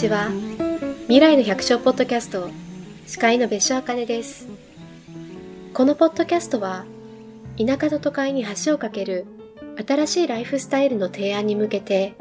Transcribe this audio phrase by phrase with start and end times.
[0.00, 0.30] ちは。
[1.08, 2.48] 未来の百姓ポッドキャスト
[3.06, 4.48] 司会の別所あかねです。
[5.74, 6.86] このポッドキャストは
[7.58, 9.26] 田舎と都会に橋を架ける
[9.86, 12.14] 新しいライフスタイルの提案に向けて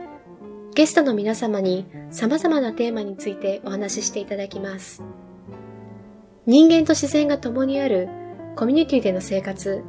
[0.76, 5.02] ゲストの皆様に様々なテーマについてお話ししていただきます。
[6.46, 8.10] 人間と自然が共にある
[8.58, 9.86] コミュニティでの生活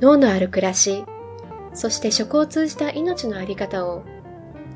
[0.00, 1.04] 脳のある暮らし
[1.74, 4.04] そして食を通じた命のあり方を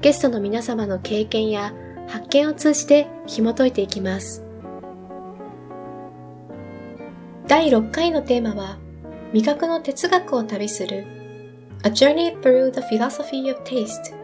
[0.03, 1.73] ゲストの皆様の経験や
[2.09, 4.45] 発見を通じて紐解いていきます。
[7.47, 8.79] 第6回のテーマは、
[9.33, 11.07] 味覚の哲学を旅する
[11.85, 14.17] A Journey Through the Philosophy of Taste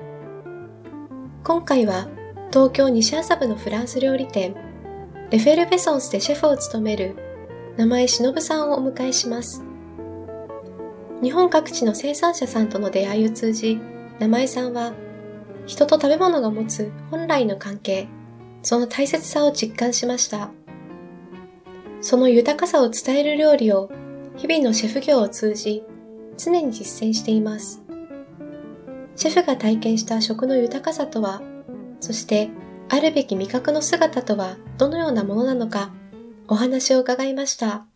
[1.45, 2.09] 今回は
[2.51, 4.55] 東京西麻布のフランス料理店
[5.31, 7.17] レフェルベソンスでシェフを務める
[7.77, 9.63] 名前忍さんをお迎えします。
[11.23, 13.81] 日本各地の生産者さんとの出会いを通じ、
[14.21, 14.93] 名前さんは
[15.67, 18.07] 人と食べ物が持つ本来の関係、
[18.63, 20.51] その大切さを実感しました。
[22.01, 23.91] その豊かさを伝える料理を
[24.37, 25.83] 日々のシェフ業を通じ
[26.37, 27.83] 常に実践しています。
[29.17, 31.41] シェフが体験した食の豊かさとは、
[32.01, 32.51] そして
[32.91, 35.91] あるべき味覚の姿とはどのようなものなのか
[36.49, 37.87] お話を伺いました。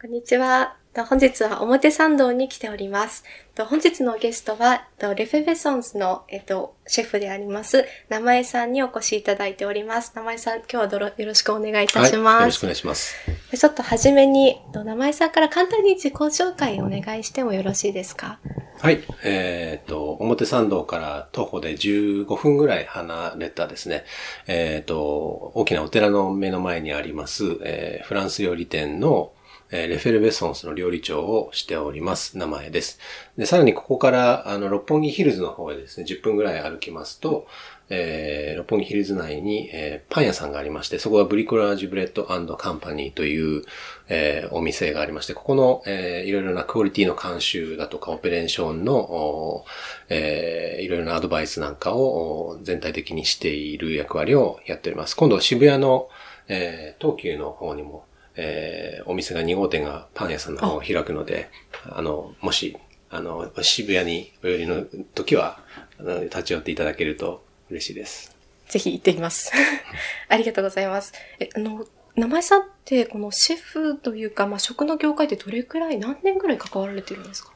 [0.00, 0.77] こんにちは。
[0.96, 3.22] 本日は表参道に来ております。
[3.56, 4.86] 本日のゲストは、
[5.16, 10.12] レフェベソンズの、えっと、シェフであります、名前さんにお越しいただいております。
[10.16, 12.40] 名前さん、今日はよろしくお願いいたします、はい。
[12.40, 13.14] よろしくお願いします。
[13.56, 18.38] ちょっとはじめに、名前さんから簡単に自己紹介お願いしてもよろしいですか？
[18.80, 19.02] はい。
[19.24, 24.04] えっ、ー、と、表参道から徒歩で15分ぐらい離れたですね、
[24.46, 29.32] えっ、ー、と、大きなお寺の目の前にあります、えー、フランス料理店の、
[29.70, 32.38] えー、 L'Effervescence の料理長をしております。
[32.38, 32.98] 生江です。
[33.36, 37.46] で、さらにここから、あの、六本木ヒルズの方へですね、10分ぐらい歩きますと、
[37.90, 43.62] えー、六本木ヒルズ内に、えー、パン屋さんがありまして、そこは Bricolage Bread Company という、
[44.08, 49.64] えー、お店がありまして、ここの、えー、いろいろなクオリティの監修だとか、オペレーションの、
[50.08, 55.14] えー、いろいろなアドバイスなんかを全体的にしている役割をやっております。
[55.14, 56.08] 今度は渋谷の、
[56.48, 58.04] えー、東急の方にも
[58.40, 61.50] えー、お店が2号店がパン屋さんの方を開くので、
[61.90, 62.76] あの、もし、
[63.10, 64.84] あの、渋谷にお寄りの
[65.14, 65.58] 時は、
[65.98, 68.34] あの立ち寄っていただけると嬉しいです。
[68.68, 69.50] ぜひ行ってきます。
[70.28, 71.12] ありがとうございます。
[71.40, 71.84] え、あの、
[72.14, 77.52] 名前さんって、このシェフというか、まあ、食の業界でどれくらい、何年くらい関わられてるんですか？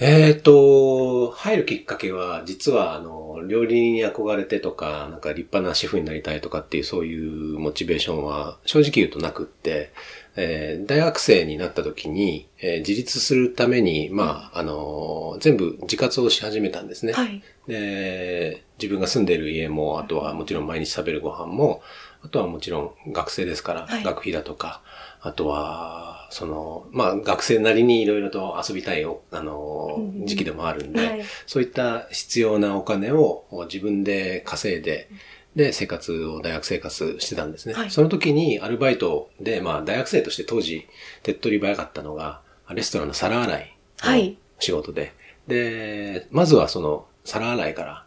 [0.00, 9.92] えっ、ー、と、入るきっかけは、実は、あの、料理人に憧れてとか、なんか立派なシェフになりたいとかっていう、そういうモチベーションは、正直言うとなくって、
[10.36, 17.12] えー、大学生になった時に、えー、自立するために、まあ、あのー、全部自活をし始めたんですね。
[17.12, 17.42] はい。
[17.66, 21.82] で、自分が住んでいる家も、あとはもちろん毎日食べるご飯も、
[22.22, 24.80] あとはもちろん学生ですから、はい、学費だとか、
[25.20, 35.08] あとは、その、まあ、学生なりにいろいろと遊びたいあの、時期でもあるんで、はい、そういった必要なお金を自分で稼いで、
[35.56, 37.74] で、生活を、大学生活してたんですね。
[37.74, 40.86] はい、その時にアルバイトで、まあ、大学生として当時、
[41.22, 45.12] 手っ取り早かったのが、レストランの皿洗いの仕事で、はい、
[45.48, 48.04] で、まずはその、皿洗いから、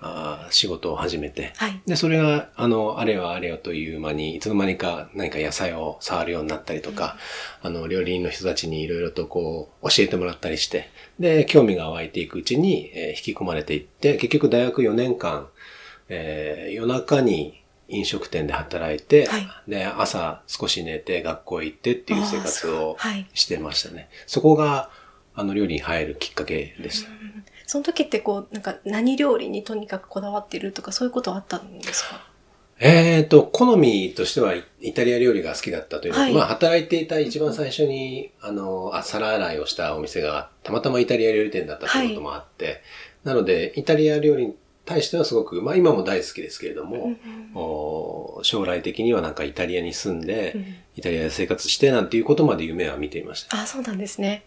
[0.00, 7.16] あ仕事を始めて、はい、で、それが、あの、あれよあれよという間に、いつの間にか何か野菜を触るようになったりとか、
[7.62, 15.48] うん、あの、料理人の人たちにいろいろとこう、教えてもらったりして、で、興味が湧いていくうちに、えー、引き込まれていって、結局大学4年間、
[16.08, 22.96] えー、夜中に飲食店で働いて、はい、で、朝少し寝て学校行ってっていう生活を
[23.34, 23.96] してましたね。
[23.96, 24.90] はい、そこが、
[25.34, 27.10] あの、料理に入るきっかけでした。
[27.68, 32.26] その時ってこう、なんか何料理にとにかくこだわってるとかそういうことはあったんですか？
[32.80, 42.80] えっ、ー、と、好みとしてはイタリア料理が好きだったというのは、はい、まあ働いていた一番最初に、あの、あ皿洗いをしたお店がたまたまイタリア料理店だったということもあって、はい、
[43.24, 44.54] なので、イタリア料理
[44.86, 47.16] 対してはすごく、まあ今も大好きですけれども、
[48.34, 50.64] うん、将来的にはなんかイタリアに住んで、うん、
[50.96, 53.60] イタリアで生活してなんていうことまで夢は見ていました。
[53.60, 54.44] あ、そうなんですね。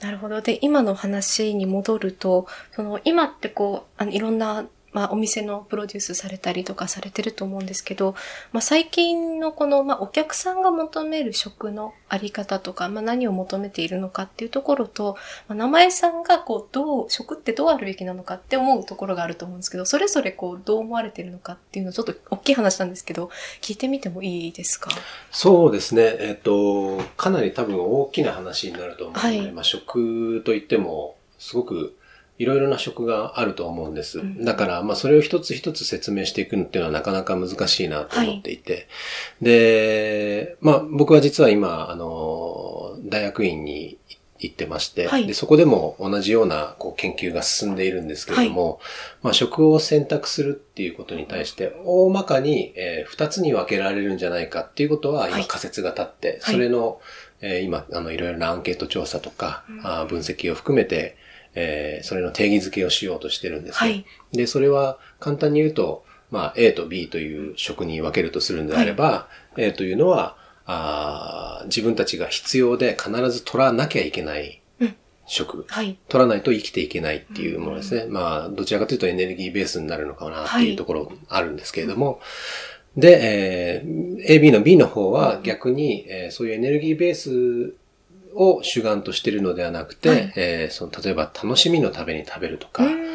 [0.00, 0.40] なるほど。
[0.40, 8.14] で、今の話に戻ると、その今ってこう、あのいろんなまあ、お店のプロデュースされたりとかされてると思うんですけど、
[8.52, 15.16] まあ、最近のこの、まあ、お客さんが求める食のあり方とか、まあ、何を求めているのかっていうところと、
[15.46, 24.90] まあ、名前さんがこう、どう、食ってどうあるべきなのかって思うところがあると思うんですけど、それぞれこう、どう思われているのかっていうのをちょっと大きい話なんですけど、聞いてみてもいいですか？
[25.30, 26.16] そうですね。
[26.18, 31.96] えっと、かなり多分大きな話になると思うので、はい、まあ、食といっても、すごく
[32.40, 34.20] いろいろな食があると思うんです。
[34.20, 38.88] うんだから、まあ、それを一つ一つ説明していくのっていうのはなかなか難しいなと思っていて。
[39.42, 43.98] で、まあ、僕は実は今、あの、大学院に
[44.38, 45.26] 行ってまして、はい。
[45.26, 48.80] でそこでも同じようなこう研究が進んでいるんですけれども、
[49.22, 55.32] まあ、食を選択するっていうことに対して、大まかに、えー二つに分けられるんじゃないかっていうことは、はい。
[55.32, 56.54] 今仮説が立って、はい。
[56.54, 57.00] それの、
[57.42, 59.80] えー今、あの、いろいろなアンケート調査とか、うん。
[59.86, 61.18] あー分析を含めて、
[61.54, 63.90] えーそれの定義づけをしようとしてるんですね。
[63.90, 64.04] はい。
[64.32, 70.36] で、それは簡単に言うと、まあ、A と B という食に分けるとするんであれば、A というのは
[70.66, 74.94] あー、自分たちが必要で必ず取らなきゃいけないうん
[75.26, 75.64] 食。
[75.68, 75.98] はい。
[76.08, 78.04] 取らないと生きていけないっていうものですね。
[78.08, 82.20] まあ、どちらかというとエネルギーベースになるのかなっていうところあるんですけれども、
[82.96, 87.74] で、えー AB の B の方は逆に、えーそういうエネルギーベース
[88.34, 90.32] を主眼としているのではなくて、はい。
[90.36, 93.10] えーその例えば楽しみのために食べるとか、うん。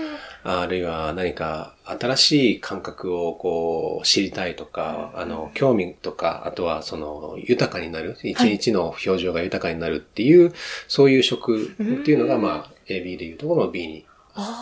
[0.47, 10.53] あるいは何か新しい感覚をこう知りたいとか、あの、興味とか、あとはその豊かになる、一日の表情が豊かになるっていう、
[10.87, 11.67] そういう食っ
[12.03, 12.41] ていうのが、うん。
[12.43, 14.05] まあ、AB でいうところの B に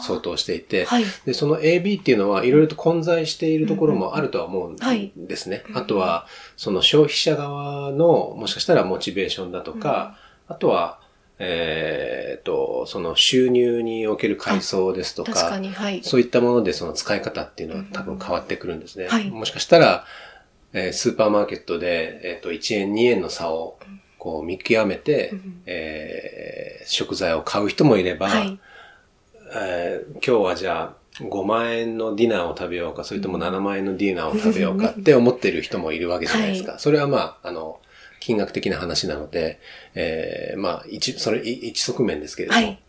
[0.06, 1.04] 相当していて、はい。
[1.26, 5.12] で、その AB っていうのはいろいろと混在しているところもあるとは思うんはい。
[5.18, 5.64] ですね。
[5.70, 5.78] うん。
[5.78, 10.18] あとは、その消費者側のもしかしたらモチベーションだとか、
[10.54, 11.00] あとは、
[11.40, 16.04] えー、と、その収入における階層ですとか、確かに、はい。
[16.04, 19.08] そういったものでその使い方っていうのは多分変わってくるんですね。
[19.08, 20.06] はいもしかしたら、
[20.74, 23.80] えースーパーマーケットで、えっ、と、1円、2円の差を
[24.20, 28.60] こう見極めて、うんえー食材を買う人もいれば、はい。
[29.56, 36.80] えー今日はじゃあ5万円のディナーを食べようか、それとも7万円のディナーを食べようかって思っている人もいるわけじゃないですか。
[36.80, 37.80] それはまあ、あの、
[38.24, 39.60] 金額的な話なので、
[39.96, 42.62] えーまあ、一、それ、い一側面ですけれども。
[42.62, 42.80] はい。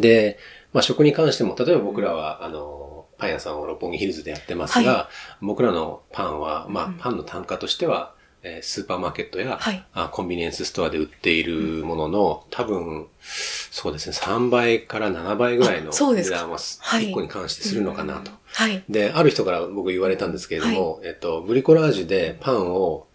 [0.00, 0.38] で、
[0.72, 5.10] まあ、食に関しても、例えば僕らは、あの、パン屋さんを六本木ヒルズでやってますが、
[5.42, 18.30] 僕らのパンは、まあうん、パンの単価としては、えースーパーマーケットや、はいあコンビニエンスストアで売っているものの、多分、そうですね、3倍から7倍ぐらいの値段ははい1個に関してするのかなと。
[18.46, 18.82] はい。
[18.88, 23.05] で、ある人から僕言われたんですけれども、えっと、ブリコラージュでパンを、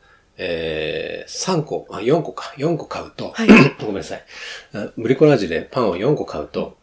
[0.43, 3.47] えー、3個、あ、4個か、4個買うと、はい。
[3.79, 4.23] ごめんなさい。
[4.73, 6.77] あブリコラージュでパンを4個買うと、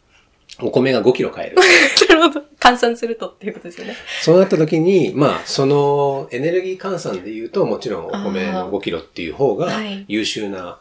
[0.61, 1.57] お米が5キロ買える。
[2.07, 2.45] なるほど。
[2.57, 3.95] 換算するとっていうことですよね。
[4.21, 10.79] そうなった時に、まあ、そのエネルギー換算で言うと、もちろんお米のあー5キロっていう方がはい優秀な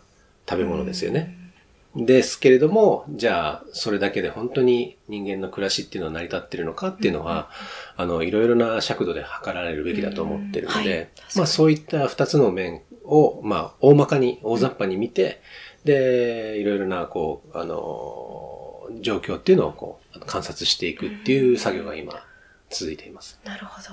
[0.48, 1.36] 食べ物ですよね。
[2.06, 7.50] ですけれども、じゃあ、それだけで本当に人間の暮らしっていうのは成り立ってるのかっていうのは、
[7.96, 15.40] あの、いろいろな尺度で測られるべきだと思ってるのうんはいまあそういった二つの面を、まあ大まかに、大雑把に見て、
[15.84, 22.22] で、いろいろな、こう、あの、状況っていうのをこう、観察していくっていう作業が今、
[22.70, 23.40] 続いています。
[23.44, 23.88] なるほど。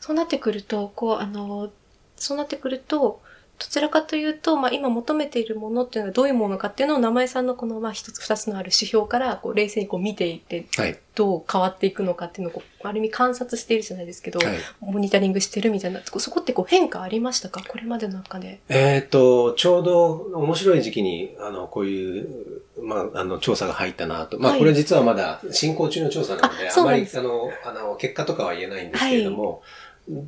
[0.00, 1.70] そうなってくると、こう、あの、
[2.16, 3.20] そうなってくると、
[3.58, 10.98] どちらかというと、まあ、今求めているものっていうのはどういうものかっていうのを名前さんのこの、まあ、一つ二つのある指標から、こう、冷静にこう見ていって、はい。
[11.16, 14.58] どう変わっていくのかっていうのをこう、ある意味観察しているじゃないですけど、はい。
[14.80, 17.64] モニタリングしてるみたいな、そこってこう変化ありましたか？
[17.66, 18.60] これまでの中で。
[18.68, 24.38] えっ、と、ちょうど面白い時期に、あの、こういう、まあ、あの、調査が入ったなと。
[24.38, 29.62] まあ、はいこれ実はまだ進行中の調査なので、ああまり、あの、あの、結果とかは言えないんですけれども、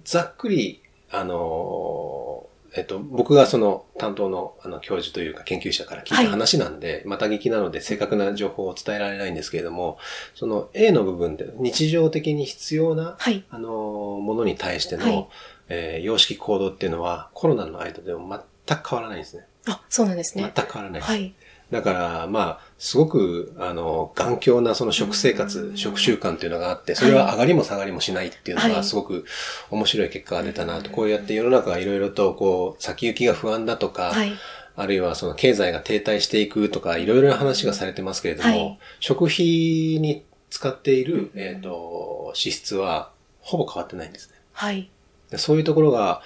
[0.03, 0.83] ざっくり、
[1.13, 2.47] あの、
[2.77, 9.99] えっと、僕がその担当のあの教授というか研究者から聞いた話なんで、また聞きなので正確な情報を伝えられないんですけれども、
[10.35, 13.45] その A の部分で日常的に必要なはい。
[13.51, 13.69] あの、
[14.23, 15.29] ものに対しての、はい
[15.69, 19.47] えー様式行動っていうのはコロナの間でも全く変わらないんですね。
[19.67, 20.53] あ、そうなんです全ね。
[20.55, 21.11] く変わらないです。
[21.11, 21.35] はい。
[21.71, 29.25] だから、まあ、すごく、あの、頑強なその食生活、うん食習慣っていうのがあって、それは上がりも下がりもしないっていうのが、はいすごく
[29.71, 30.91] 面白い結果が出たなと。
[30.91, 34.33] こうやって世の中がいろいろと、こう、先行きが不安だとか、はい。
[34.77, 39.45] あるいはその経済が停滞していくとか、いろいろな話がされてますけれども、はい食費
[40.01, 44.35] に使っている、えっ、と、支出は、ほぼ変わってないんですね。
[44.53, 44.91] はい。
[45.31, 46.23] でそういうところが、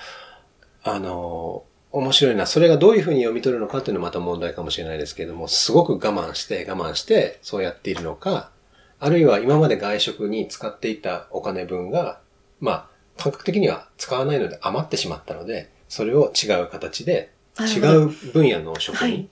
[0.82, 2.46] あの、面白いな。
[2.46, 8.50] それがどういうふうに読み取るのかっていうのはまた問題かもしれないですけれども、すごく我慢して我慢してそうやっているのか、
[8.98, 12.20] あるいは今まで外食に使っていたお金分が、
[12.60, 19.28] まあ、感覚的には使わないので余ってしまったので、それを違う形で、違う分野の食に、はい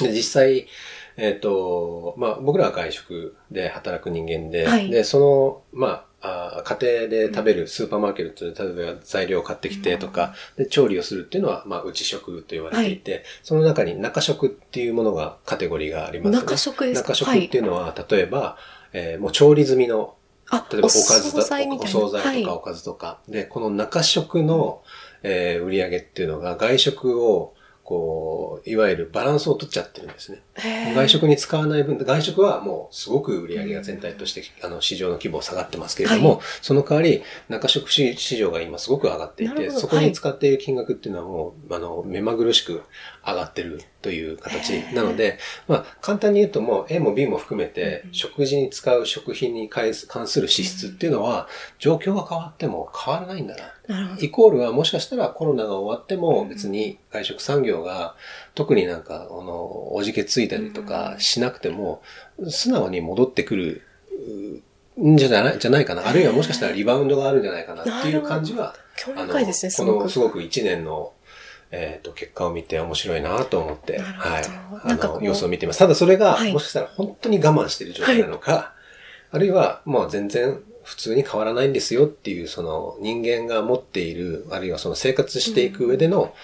[0.00, 0.66] で実際、
[1.16, 4.90] えっ、と、まあ、僕らは外食で働く人間で、はい。
[4.90, 16.38] で、その、まあ、あー家庭で食べるスーパーマーケットで例えば材料を買ってきてとか、で、調理をするっていうのは、まあ、内食と言われていて、その中に中食っていうものが、カテゴリーがありますね。
[16.42, 17.12] 中食ですか？
[17.14, 18.56] 中食っていうのは、例えば、
[18.92, 20.14] えーもう調理済みの、
[20.48, 21.98] あ、例えばおかずお惣菜みたいな。
[21.98, 23.18] お惣菜とかおかずとか。
[23.28, 24.82] で、この中食の、
[25.24, 30.42] えー売り上げっていうのが外食を、こう、いわゆるバランスを取っちゃってるんですね。
[30.54, 42.82] はい、外食に使わない分、外食はもうすごく売り上げが全体として、あの、市場の規模下がってますけれども、はその代わり、中食市市場が今すごく上がっていて、そこに使っている金額っていうのはもう、あの、目まぐるしく
[43.26, 48.14] 上がってるという形なので、まあ、簡単に言うともう A も B も含めてう、ん。
[48.14, 51.48] 食事に使う食品に関する支出っていうのは、
[51.78, 53.64] 状況が変わっても変わらないんだな。
[54.20, 58.14] イコールはもしかしたらコロナが終わっても別に外食産業が
[58.54, 62.02] 特になんか、あの、おじけついたりとかしなくても、
[62.48, 63.82] 素直に戻ってくる
[65.00, 66.06] んじゃない、じゃないかな。
[66.06, 67.82] あるいはもしかしたらリバウンドがあるんじゃないかな。
[67.82, 68.74] っていう感じは、
[69.16, 69.32] あの、
[69.84, 69.84] こ。
[69.84, 70.40] のすごく。
[70.40, 71.12] 1年の、
[71.70, 74.44] えっ、と、結果を見て面白いなと思って、はい。
[74.84, 75.78] あの、様子を見ています。
[75.78, 76.52] ただそれが、はい。
[76.52, 78.74] もしかしたら本当に我慢している状態なのか、
[79.30, 86.34] あるいは、もう全然普通に変わらないんですよっていう、その人間が持っている、あるいはその生活していく上での、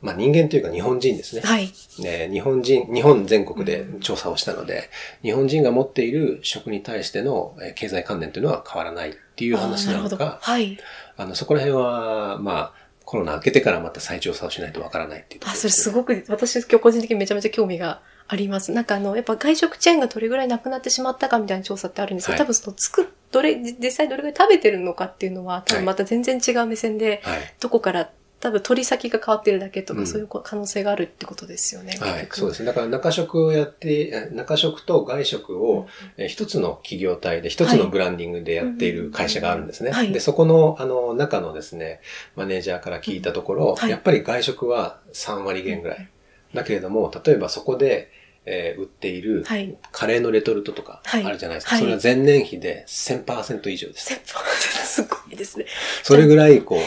[0.00, 1.42] まあ人間というか日本人ですね。
[1.44, 1.72] はい。
[1.98, 4.90] ね日本人、日本全国で調査をしたので、
[5.22, 9.98] 日本人が持っている食に対してのえー経済関連というのは変わらないっていう話な。
[10.00, 10.78] のか、はい。
[11.16, 12.72] あの、そこら辺は、まあ、
[13.04, 18.72] コロナ明けてからまた再調査をしないとわからないっていうとこあ、ろそれすねごく、私今日個人的にめちゃめちゃ興味があります。
[18.72, 27.54] なんかあの、やっぱ外食チェーンがどれぐらいなくなってしまったかみたいな調査ってあるんですけど、はい多分その作っ、どれ、実際どれぐらい食べてるのかっていうのは、多はい分また全然違う目線で、はい。
[27.58, 31.96] どこから、多分取り先が変わってるだけとか、うんそういう可能性があるってことですよね。
[31.98, 32.66] はい、そうですすね。
[32.66, 39.90] だから中食をやって、え中食と外食を、えー一つの企業体で、一つのブランディングでやっている会社があるんですね。
[39.90, 42.00] はいで、そこの、あの、中のですね、
[42.36, 46.08] マネージャーから聞いたところ、はいやっぱり外食は3割減ぐらい。
[46.54, 48.10] だけれども、例えばそこで、
[48.50, 49.76] えー売っているはい。
[49.92, 51.24] カレーのレトルトとかはい。
[51.24, 51.72] あるじゃないですか。
[51.72, 51.80] はい。
[51.80, 54.06] それは前年比で1000%以上です。
[54.06, 54.40] 先方
[54.86, 55.66] すごいですね。
[56.02, 56.78] それぐらい、こう、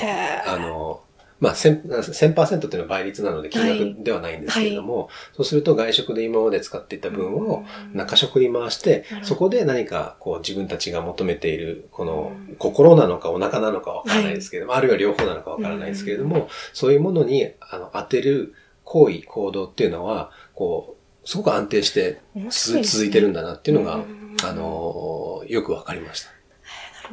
[0.48, 1.02] あの、
[1.40, 12.56] まあ、1000%, 1000っていうのは倍率なので金額ではないんですけれども、そうすると外食で今まで使っていた分を中食に回してそこで何かこう自分たちが求めている、このうん。
[12.58, 18.54] 心なのかお腹なのかわからないですけれども、あるいは両方なのかわからないですけれども、そういうものにあの当てる
[18.84, 21.01] 行為、行動っていうのは、こう、
[21.32, 22.20] すごく安定して
[22.50, 26.30] 続いてるんだなっていうのが、うんあの、よくわかりました。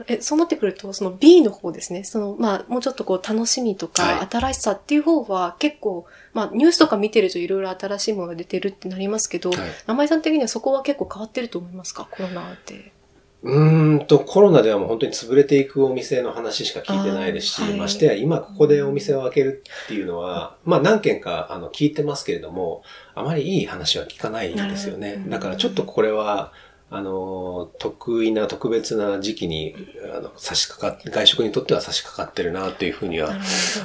[0.09, 2.03] え、そうなってくると、その B の方ですね。
[2.03, 12.09] その、まあ、もうちょっとこう、楽しみとか、はい新しさっていう方は、結構、まあ、ニュースとか見てるといろいろ新しいものが出てるってなりますけど、はい名前さん的にはそこは結構変わってると思いますか？
[12.11, 12.93] コロナって。
[13.42, 17.75] うーんと、コロナではもう本当に潰れていくお店の話しか聞いてないですし、はい。
[17.75, 22.83] ましてや今ここでお店を開けるっていうのは、まあ何件かあの聞いてますけれども、
[23.14, 25.23] あまりいい話は聞かないんですよね。
[25.28, 26.52] だからちょっとこれは、
[26.90, 29.75] あの、得意な特別な時期に、
[30.16, 33.37] あの、差し掛かっ、外食にとっては差し掛かってるなというふうには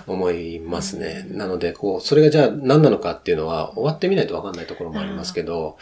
[0.07, 1.27] 思いますね。
[1.29, 1.38] うん。
[1.38, 5.77] なので、こう、それがじゃあ何なのかっていうのは終わってみないとわかんないところもありますけど、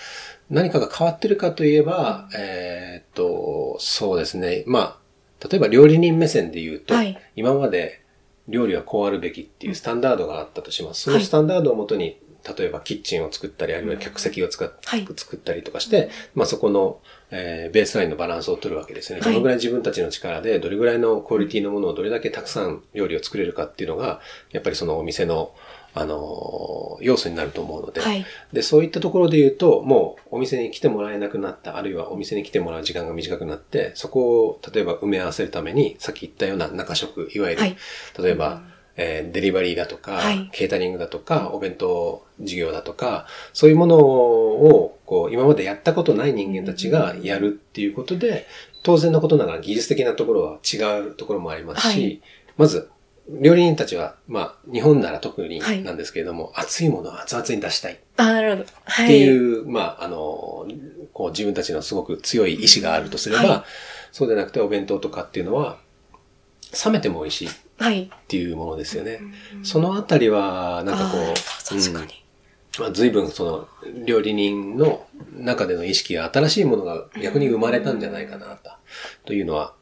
[0.51, 4.63] 何かが変わってるかといえば、えーっと、そうですね。
[4.67, 4.99] ま
[5.41, 8.01] あ、例えば料理人目線で言うと、はい今まで
[8.47, 11.03] 料理はこうあるべきっていうスタンダードがあったとします。
[11.03, 12.19] そはいのスタンダードをもとに、
[12.57, 19.21] 例えばキッチンを作ったり、あるいは客席を使っはい作ったりとかして、まあそこの、えーベースラインのバランスを取るわけですよね。
[19.23, 24.19] はいどのぐらい自分たちの力で、どれぐらいのクオリティのものをどれだけたくさん料理を作れるかっていうのが、
[24.51, 25.53] やっぱりそのお店の、
[25.93, 28.05] あのー要素になると思うので、ど。
[28.05, 28.25] はい。
[28.53, 37.75] で、そういったところで言うと、もうお店に来てもらえなくなった、あるいはお店に来てもらう時間が短くなって、そこを例えば埋め合わせるために、さっき言ったような中食、いわゆる、はい。
[38.21, 38.61] 例えば、
[38.97, 40.49] えーデリバリーだとか、はい。
[40.51, 48.47] ケータリングだとか、お弁当事業だとか、そういうものを、こう、今までやったことない人間たちがやるっていうことで、
[48.83, 52.21] 当然のことながら技術的なところは違うところもありますし、はい。
[52.57, 52.89] まず、
[53.29, 57.99] 料理人たちは、まあ、日本なら特にはいなんですけれども、熱いものは熱々に出したい。
[58.17, 58.69] あ、なるほど。
[58.85, 59.21] はってい。
[59.21, 60.67] いう、まあ、あの、
[61.13, 63.63] こう自分たちのすごく強い意志があるとすれば、はい
[64.13, 65.77] そうでなくてお弁当とかっていうのは、
[66.85, 68.11] 冷めても美味しいっはい。
[68.27, 69.21] ていうものですよね。
[69.63, 72.05] そのあたりは、なんかこう、確かに。
[72.05, 72.21] うん
[72.79, 73.67] まあ、随分その、
[74.05, 75.05] 料理人の
[75.37, 78.71] 中での意識が新しいものが逆に生まれたんじゃないかなと、
[79.25, 79.73] というのは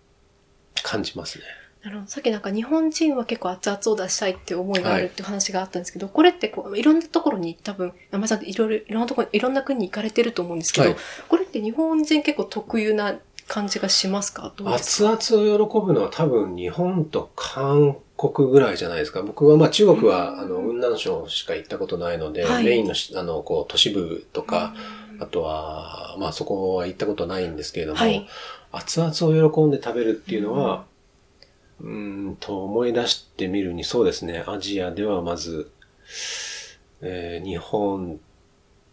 [0.84, 1.44] 感じますね。
[1.84, 2.12] なるほど。
[2.12, 10.98] さっきなんか日本人は結構熱々を出したいっていう思いがあるっていう話があったんですけど、これってこう、いろんなところに多分、山井さんいろいろ、いろんなところ、いろんな国に行かれてると思うんですけど、はい。
[11.30, 13.16] これって日本人結構特有な
[13.48, 14.54] 感じがしますか？
[14.58, 19.22] どうです熱か々を喜ぶのは多分日本と韓国ぐらいじゃないですか。
[19.22, 22.64] 僕はまあ中国はあの雲南省しか行ったことないので、はい。
[22.64, 24.76] メインのしあのこう都市部とか、
[25.20, 28.28] あとは、まあそこは行ったことないんですけれども、はい。
[28.72, 30.86] 熱々を喜んで食べるっていうのは、
[31.82, 35.72] うーん、と思い出してみるにそうですね、アジアではまず、
[37.02, 38.20] えー日本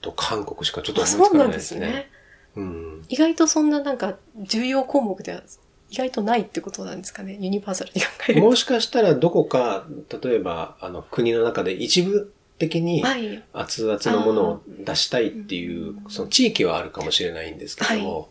[0.00, 1.80] と韓国しかちょっとあ、思いつかなそうないんでですね。
[1.80, 2.10] すね。
[2.56, 3.04] うん。
[3.08, 5.42] 意外とそんななんか重要項目では
[5.90, 7.36] 意外とないってことなんですかね。
[7.40, 8.46] ユニバーサルに考えると。
[8.46, 9.86] もしかしたらどこか、
[10.22, 13.42] 例えば、あの、国の中で一部的にはい。
[13.52, 18.28] 熱々のものを出したいっていう、うんその地域はあるかもしれないんですけども、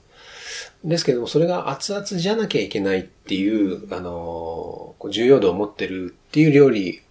[0.83, 7.01] ですけども、それが熱々じゃなきゃいけないっていう、あの、重要度を持ってるっていう料理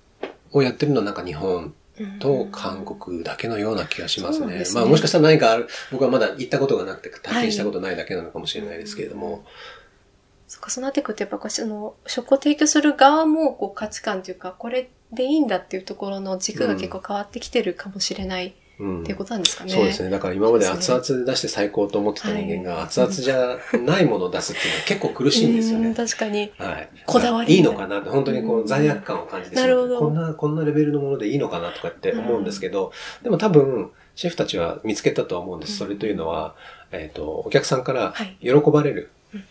[0.52, 1.74] をやってるのはなんか日本
[2.20, 4.38] と韓国だけのような気がしますね。
[4.38, 4.80] そうなんですね。
[4.80, 9.44] まあもしかしたら何かある、僕はまだ行ったことがなくて体験したことないだけなのかもしれないですけれども、
[10.46, 19.70] そっか、そうなってくると、やっぱその、食を提供する側も、こう、価値観というか、これでいいんだっていうところの軸が結構変わってきてるかもしれないうんっていうことなんですかね。
[19.70, 20.10] そうですね。
[20.10, 25.94] だから今まで熱々で出して最高と思ってた人間が熱々じゃないものを出すっていうのは結構苦しいんですようんね。
[25.94, 26.52] 確かに。
[26.58, 26.88] はい。
[27.06, 29.98] こだわりいいのかなって、本当にこううん罪悪感を感じてしまうなるほど。
[30.00, 35.76] こんな、こんなレベルのものでいいのかなとかって思うんですけど、でも多分、シェフたちは見つけたとは思うんです。
[35.76, 36.56] それというのは、
[36.90, 38.36] えっ、と、お客さんからはい。
[38.40, 39.10] 喜ばれる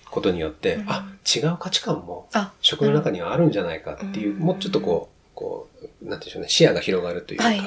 [0.09, 0.89] ことによって、うん。
[0.89, 4.39] あ、違う価値観もあ、食の中にはあるんじゃないかっていう、うん。
[4.39, 7.61] もうちょっとこう、こう、なんていうんでしょうね、視野が広がるというか、はい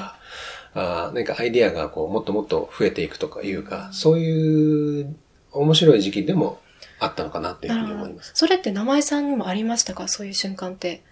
[0.78, 5.16] あーなんかアイディアがこうもっともっと増えていくとかいうか、そういう
[5.52, 6.60] 面白い時期でも
[7.00, 8.32] あったのかなっていうふうに思います。
[8.34, 10.06] それって名前さんにもありましたか？
[10.06, 11.02] そういう瞬間って。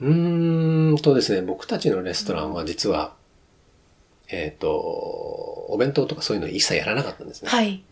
[0.00, 3.14] うーんとですね、僕たちのレストランは実は、
[4.28, 7.50] えっ、と、お弁当とかそういうの一切やらなかったんですね。
[7.50, 7.82] はい。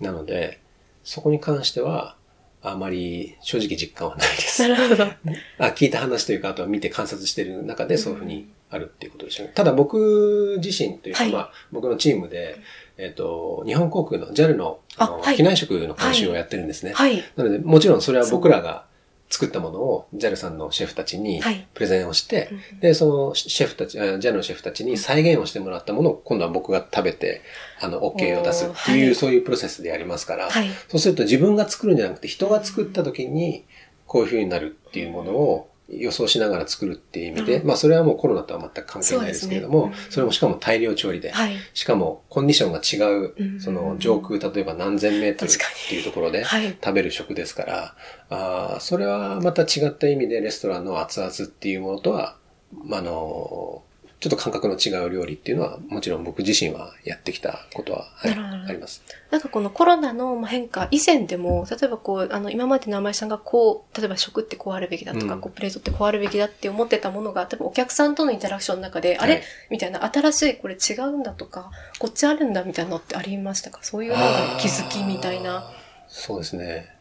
[0.00, 0.60] なので、
[1.04, 2.16] そこに関しては、
[2.62, 4.76] あまり正直実感はないですな。
[4.76, 5.04] るほど。
[5.58, 9.52] あ聞いた話というか、あとは見て観察している中でそういうふうにあるっていうことでしょうね。
[9.54, 12.56] ただ僕自身というか、はいまあ僕のチームで、
[12.96, 16.92] えっ、と、日本航空の JAL のあのあはい機内食の監修をやってるんですね。
[16.92, 17.22] はい。
[17.36, 18.84] なので、もちろんそれは僕らが
[19.28, 27.42] 作ったものを JAL さんのシェフたちにはいプレゼンをして、うんで、そのシェフたち、あ JAL のシェフたちに再現をしてもらったものを今度は僕が食べて、
[27.80, 30.68] あの、OK を出すっていう、そういうプロセスでやりますから、はい。
[30.88, 33.64] そうすると自分が作るんじゃなくて人が作った時に
[34.06, 41.56] こういう風になるっていうものを予想しながら作るっていう意味で、うんまあそれはもうコロナとは全く関係ないですけれども、そ,、ねれもしかも大量調理で、はい。
[41.74, 45.54] しかもコンディションが違う、うんその上空例えば何千メートルっ
[45.88, 46.76] ていうところではい。
[46.82, 47.94] 食べる食ですから、
[48.28, 52.36] あーそれはまた違った意味でレストランの熱々っていうものとは、
[52.72, 53.82] まああの、
[54.20, 59.02] ちょっと感覚の違う料理っていうのはもちろん僕自身はやってきたことは、はいなるほどあります。
[59.30, 73.78] なんかこのコロナの変化以前でも、例えばこう、あの、今まで名前さんがこう、例えば食ってこうあるべきだとか、うんこう、プレートってこうあるべきだって思ってたものが、例えばお客さんとのインタラクションの中で、あれ、はいみたいな、新しいこれ違うんだとか、こっちあるんだみたいなのってありましたか？
[73.82, 75.72] そういうなんか気づきみたいな。
[76.08, 76.94] そうですね。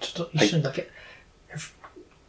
[0.00, 0.88] ちょっと一瞬だけ。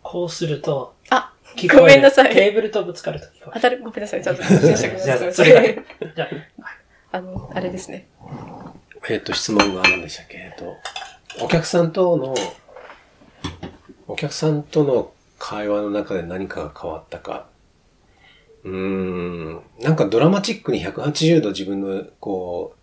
[0.01, 1.33] こうすると、あ、
[1.67, 3.51] ごめんなさいテーブルとぶつかると聞こえる。
[3.53, 5.27] 当たる、ごめんなさい、ちゃ んと説明してくだじゃさい。
[5.29, 5.83] あそれだけ
[6.15, 6.29] じゃ
[7.11, 8.07] あの、あれですね。
[9.09, 10.37] えっ、と、質問が何でしたっけ？
[10.37, 10.77] えっ、と、
[11.43, 12.35] お客さんとの、
[14.07, 17.47] お客さんとの会話の中で何かが変わったか。
[18.63, 22.79] うーん、なんかドラマチックに180度自分の、こう、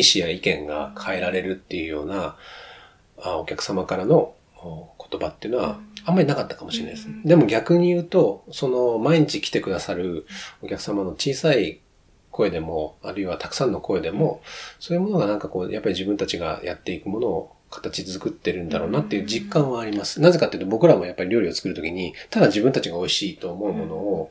[0.00, 2.36] 意思や意見が変えられるっていうような、
[3.20, 7.08] あお客様からのお言葉っていうのは、あんまりなかったかもしれないです。
[7.08, 10.26] うんでも逆に言うと、その毎日来てくださる
[10.62, 11.80] お客様の小さい
[12.30, 14.42] 声でも、あるいはたくさんの声でも、
[14.80, 20.20] そういうものがなんかこう、やっぱり自分たちがやっていくものを形作ってるんだろうなっていう実感はあります。
[20.20, 24.30] なぜかっていうと僕らもやっぱり料理を作るときに、ただ自分たちが美味しいと思うものを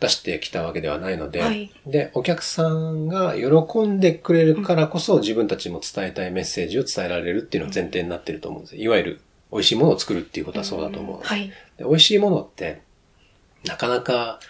[0.00, 1.72] 出してきたわけではないので、はい。
[1.86, 8.76] で、お客さんが喜んでくれるからこそ自分たちも伝えたいメッセージを伝えられるっていうのが前提になってると思うんです。
[8.76, 9.20] いわゆる
[9.52, 11.20] 美味しいものを作るっていうことはそうだと思う。
[11.22, 11.48] はい。
[11.78, 12.82] で美味しいものって、
[13.64, 14.40] なかなか、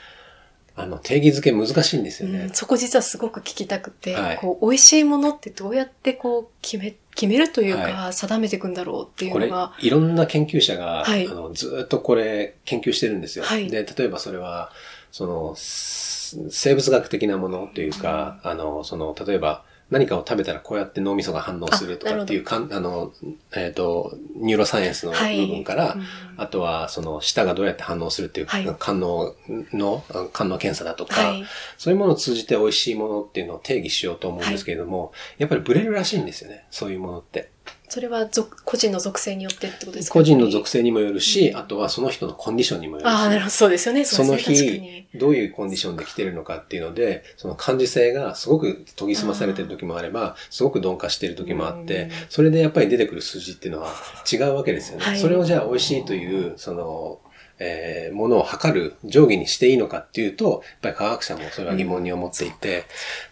[0.78, 2.50] あの、定義づけ難しいんですよねうん。
[2.50, 13.44] そこ実はすごく聞きたくて、はいこう、美味しいものってどうやってこう、決め、決めるというか、は定めていくんだろうっていうこれのが、、いろんな研究者が、はいあのずーっとこれ研究してるんですよ。
[13.44, 14.70] はいで、例えばそれは、
[15.12, 16.16] その、す
[16.50, 23.12] 生物学的なものというか、あの、その、例えば、何かを食べたらこうやって脳みそが反応するとかっていうかん、あの、
[23.55, 26.03] えっ、と、ニューロサイエンスの部はい分から、うん
[26.38, 29.35] あとは、その、舌がどうやって反応するっていう、はい感能
[29.72, 31.46] の、あ感能検査だとか、はい。
[31.79, 36.66] そういうものを通じて美味しいものっていうのを定義しようと思うんですけれども、やっぱりブレるらしいんですよね。
[36.70, 37.51] そういうものって。
[37.88, 40.14] それは属個人の属性によってってことですか？
[40.14, 43.12] 個人の属性にもよるし、うんあとはその人のコンディションにもよるし。
[43.12, 44.05] ああ、なるほど、そうですよね。
[44.05, 53.92] その日に、どういうコンディションで来てるのかっていうので、その感受性がすごく研ぎ澄まされてる時もあれば、すごく鈍化してる時もあってうん、それでやっぱり出てくる数字っていうのは
[54.31, 55.05] 違うわけですよね。
[55.05, 57.20] はいそれをじゃあ美味しいという、その、
[57.58, 62.84] えーものを測る定規にしていいのかっていうと、やっぱり科学者もそれは疑問に思っていて、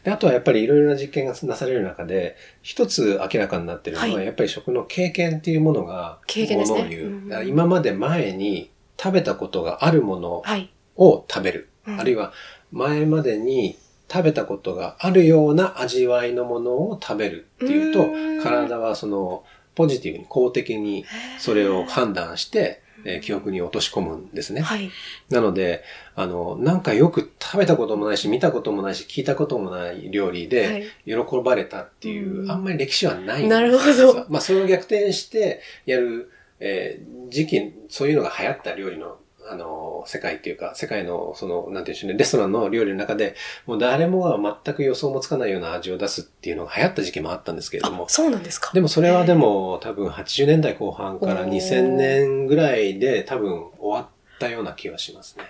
[0.02, 7.06] であとはやっぱりいろいろな実験がなされる中で、一つ明らかになってるのは、はいやっぱり食の経験っていうものが、経験ですねう。
[7.06, 10.70] うん今まで前に食べたことがあるものはい。
[10.96, 11.68] を食べる。
[11.86, 12.32] うんあるいは
[12.72, 13.78] 前までに
[14.10, 21.04] 食べたことがあるような味わいのものを食べるっていうとう体はそのポジティブに肯定に
[21.38, 24.62] それを判断して、えー記憶に落とし込むんですね。
[24.62, 24.90] はい。
[25.30, 25.82] なので、
[26.14, 31.10] あの、なんかよく食べたこともないし、見たこともないし、聞いたこともない料理はで、い。
[31.10, 39.18] 喜ばれたっていう、うんあんまり歴史はないんですなるほどまあ、それを逆転してやる、えー時期、そういうのが流行った料理の、
[39.50, 43.34] あの、世界っていうか、世界の、その、なんていうんでしょうね、レストランの料理の中で、
[43.66, 48.70] もう誰もが全く予想もつかないような味を出すっていうのが流行った時期もあったんですけれどあも、、そうなんですか。
[48.72, 51.48] でもそれはでも多分80年代後半からおー。
[51.48, 55.44] 2000年ぐらいで多分終わったような気がしますね。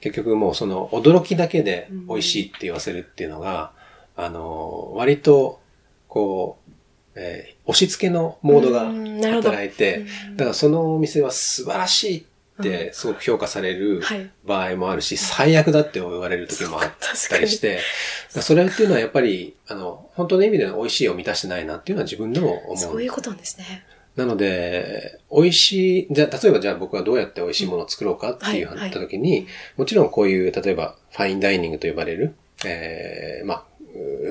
[0.00, 3.72] 結局もうその驚きだけで美味しいって言わせるっていうのが、
[4.16, 5.60] あの、割と
[6.08, 6.70] こう、
[7.16, 8.86] えー押し付けのモードが
[9.32, 10.36] 働いて、うん。
[10.36, 12.24] だからそのお店は素晴らしいっ
[12.62, 14.30] てすごく評価されるはい。
[14.44, 16.90] 場合もあるし、最悪だって言われる時もあっ。
[17.28, 17.80] たりして、
[18.28, 22.76] それっていうのはやっぱり、あの、本当の意味での美味しいを満たしてないなっていうのは自分でも思う。
[22.76, 23.84] そういうことなんですね。
[24.16, 29.46] なので、美味しい、じゃあ、例えばじゃあ僕はどうやって美味しいものを作ろうかっていうはい話った時に、
[29.76, 33.69] もちろんこういう、例えばファインダイニングと呼ばれる、えー、まあ、う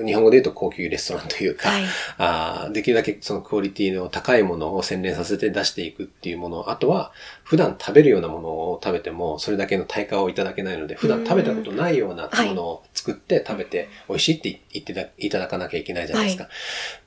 [0.06, 1.84] 日本語で言うと高級レストランというか、はい。
[2.18, 7.12] あーできるだけそのクオリティの高いものを洗練させて出していくっていうもの、あとは
[7.44, 16.48] 普段食べるようなものを食べてもそれだけの対価をいただけないので、普段食べたことないようなものを作って食べて美味しいって言ってだいただかなきゃいけないじゃないですか。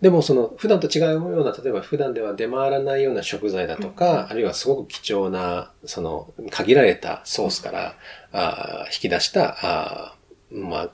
[0.00, 7.94] でもその普段と違うような、例えば普段では出回らないような食材だとか、あるいはすごく貴重な、その限られたソースから、
[8.32, 10.90] あー引き出した、あーまあ、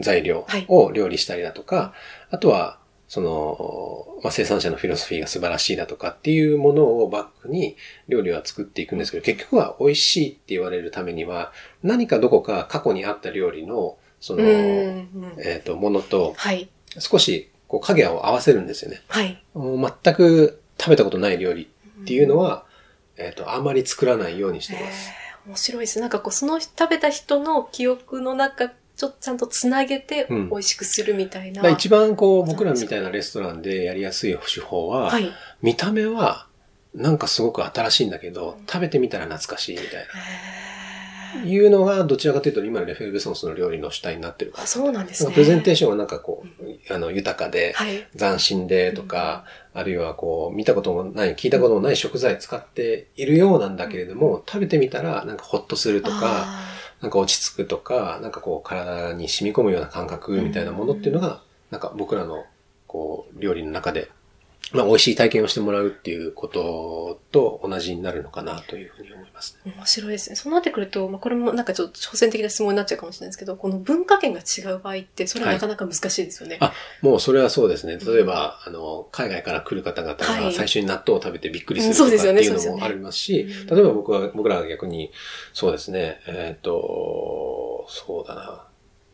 [0.00, 1.94] 材料を料理したりだとか、
[2.30, 7.76] あとは、その、まあ、生産者のフィロソフィーが素晴らしいだとかっていうものをバックに
[8.08, 11.52] 料理は作っていくんですけど、結局は美味しいって言われるためには、
[11.82, 14.42] 何かどこか過去にあった料理の、その。
[14.42, 16.68] えっ、と、ものとはい。
[16.98, 19.02] 少しこう影を合わせるんですよね。
[19.08, 19.40] はい。
[19.54, 21.68] 全く食べたことない料理
[22.02, 22.64] っていうのは、
[23.18, 25.10] えっ、と、あまり作らないようにしてます。
[25.10, 26.00] えー面白いです。
[26.00, 31.56] なんかこう、その食べた人の記憶の中、ちょっとちゃんとつなげてうん美味しくするみたいな。
[31.56, 35.30] だから一番こう僕らみたいなレストランでやりやすい手法は、はい。
[35.62, 36.46] 見た目は
[36.94, 40.06] なんかすごく新しいんだけど、食べてみたら懐かしいみたいな。
[41.44, 44.66] いうのがどちらかというと今のレフェルベソンスの料理の主体になってるかあ、ら。
[44.66, 45.32] そうなんですね。
[45.32, 46.44] プレゼンテーションはなんかこ
[46.88, 48.06] う、あの、豊かで、はい。
[48.16, 56.75] 斬新でとか、あるいはこう、見たこともない、聞いたこともない食材使っているようなんだけれども、食べてみたらなんかホッとするとか、あ
[57.06, 61.40] なんか落ち着くとか、なんかこう体に染み込むような感覚みたいなものっていうのが、
[61.70, 62.44] なんか僕らの
[62.88, 64.10] こう料理の中で、
[64.72, 69.72] まあ美味しい体験をしてもらうっていうことと同じになるのかなというふうに思いますね。
[69.72, 70.36] ー面白いですね。
[70.36, 76.58] そうなってくると、まあ、これもなんかちょっと挑戦的な質問になっちゃうかもしれないですけど、この文化圏が違う場合って、それはなかなか難しいですよね。
[76.60, 77.98] あもうそれはそうですね。
[77.98, 85.12] 例えば、あの、海外から来る方々はいが最初に納豆を食べてびっくりするとかっていうのもありますし、うん例えば僕は、僕らは逆に、
[85.52, 88.66] そうですね、えっ、と、そうだな。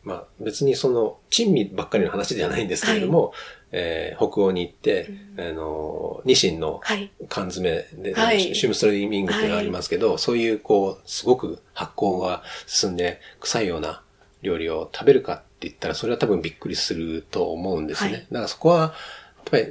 [0.03, 3.33] まあ別にその、珍味ばっかりの話ではないんですけれども、
[3.73, 5.07] えー北欧に行って、
[5.37, 7.11] うんあの、ニシンのはい。
[7.27, 14.01] 缶詰で、はいシュムストリーミングっていうのがありますけど、そういうこう、すごく発酵が進んで臭いような
[14.43, 18.11] 料理を食べるかって言ったら、それは多分びっくりすると思うんですね。
[18.11, 18.91] はいだからそこは、やっ
[19.49, 19.65] ぱり、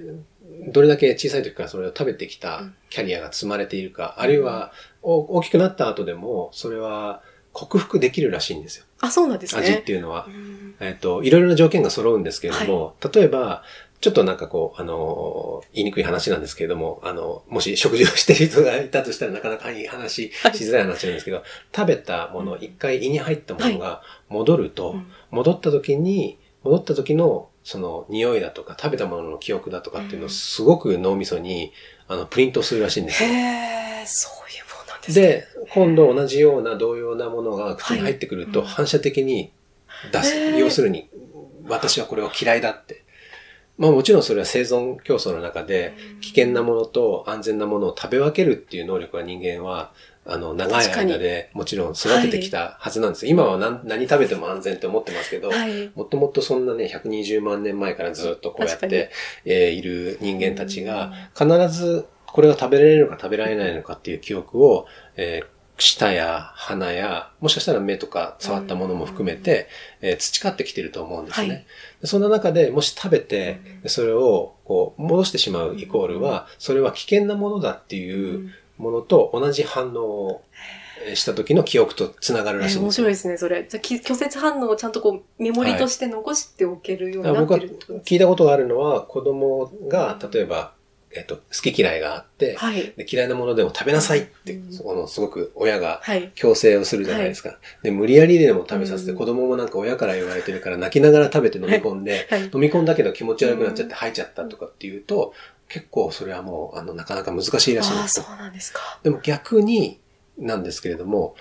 [0.68, 8.84] どれだけ小さい時からそれを食べてきたうんキャリアが積まれているか、あるいはお大きくなった後でも、それは克服できるらしいんですよ。
[9.00, 9.62] あ、そうなんですね。
[9.62, 10.30] 味っていうのはう。
[10.30, 13.62] んえっ、と、いろいろな条件が揃うんですけれども、例えば、
[14.02, 22.58] ちょっとなんかこう、あの、言いにくい話なんですけれども、あの、もし食事をしている人がいたとしたらなかなかいい話しはいづらい話なんですけど、食べたもの、うん。
[22.58, 25.06] 一回胃に入ったものが戻ると、うん。
[25.30, 31.72] 戻った時に、戻った時のその匂いだとか食べたものの記憶だとかっていうのをすごく脳みそに
[32.08, 33.22] あのプリントするらしいんです。
[33.22, 33.28] よ。
[33.28, 35.26] へえ、そういうものなんですね。
[35.26, 38.68] で、今度同じような同様なものが口に入ってくるとはい。
[38.68, 39.52] 反射的に
[40.10, 40.34] 出す。
[40.58, 41.08] 要するに、
[41.68, 43.01] 私はこれを嫌いだって
[43.78, 49.92] まあもちろんそれは生存競争の中で、危険なものと安全なものを食べ分けるっていう能力は人間は、
[50.24, 53.32] あの、長い間でもちろん育ててきたはずなんですよ。
[53.32, 55.90] 今は何何食べても安全って思ってますけど、はい。
[55.96, 59.10] もともとそんなね、120万年前からずっとこうやって、
[59.44, 65.46] えーいる人間たちが、必ずこれが食べられるのか食べられないのかっていう記憶を、えー
[65.78, 69.68] 舌や鼻や、もしかしたら目とか触ったものも含めて、
[70.00, 71.48] えー培ってきてると思うんですね。
[71.48, 71.56] はい。
[71.58, 71.66] で
[72.04, 80.42] そんな中でもし食べて、それをこう戻してしまうイコールは、それは危険なものだっていうものと同じ反応を
[81.04, 83.04] えーした時の記憶とつながるらしいん面ですよ。
[83.04, 83.66] 白いですね、それ。
[83.68, 90.72] じゃ拒絶反応をちゃんとこう、メモリとして残しておけるようになっ僕はてるってことです聞いたことがあるのは、子供が、例えば、
[91.14, 92.92] えっと、好き嫌いがあって、はい。
[92.96, 96.32] で嫌いなものでも食べなさいってうん、そのすごく親がはい。
[96.34, 97.58] 強制をするじゃないですか。
[97.82, 102.42] で、無理やりでも食べさせて、うん子供もなんか親から言われてるから泣きながら食べて飲み込んで、はい。
[102.44, 105.34] 飲み込んだけど気持ち悪くなっちゃって吐いちゃったとかっていうと、
[105.68, 108.24] 結構それはもう、あの、なかなか難しいらしいですよ。
[108.24, 108.80] そうなんですか。
[109.02, 110.00] でも逆に
[110.38, 111.34] なんですけれども、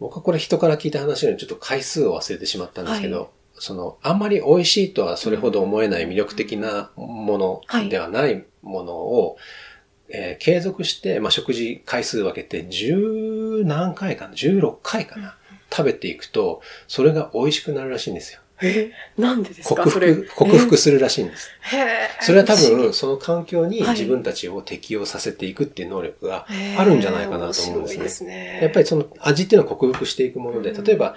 [0.00, 3.28] 僕はこれ人から聞いた話よりちょっと回数を忘れてしまったんですけど、は
[3.60, 9.36] その、あんまり美味しいとはそれほど思えない魅力的なものではないものを、
[10.08, 15.36] えー継続して、まあ、食事回数分けて十何回かな、16回かな、
[15.70, 18.40] 食べていくと、それが美味しくなるらしいんですよ。
[18.62, 19.90] えーなんでですか克。
[19.90, 21.50] 服、克服するらしいんです。
[22.20, 26.46] それは多分、その環境にはい自分たちを適応させていくっていう能力が
[26.76, 28.58] あるんじゃないかなと思うんですねすね。
[28.62, 31.14] やっぱりその味っていうのは克服していくもので、うん例えば、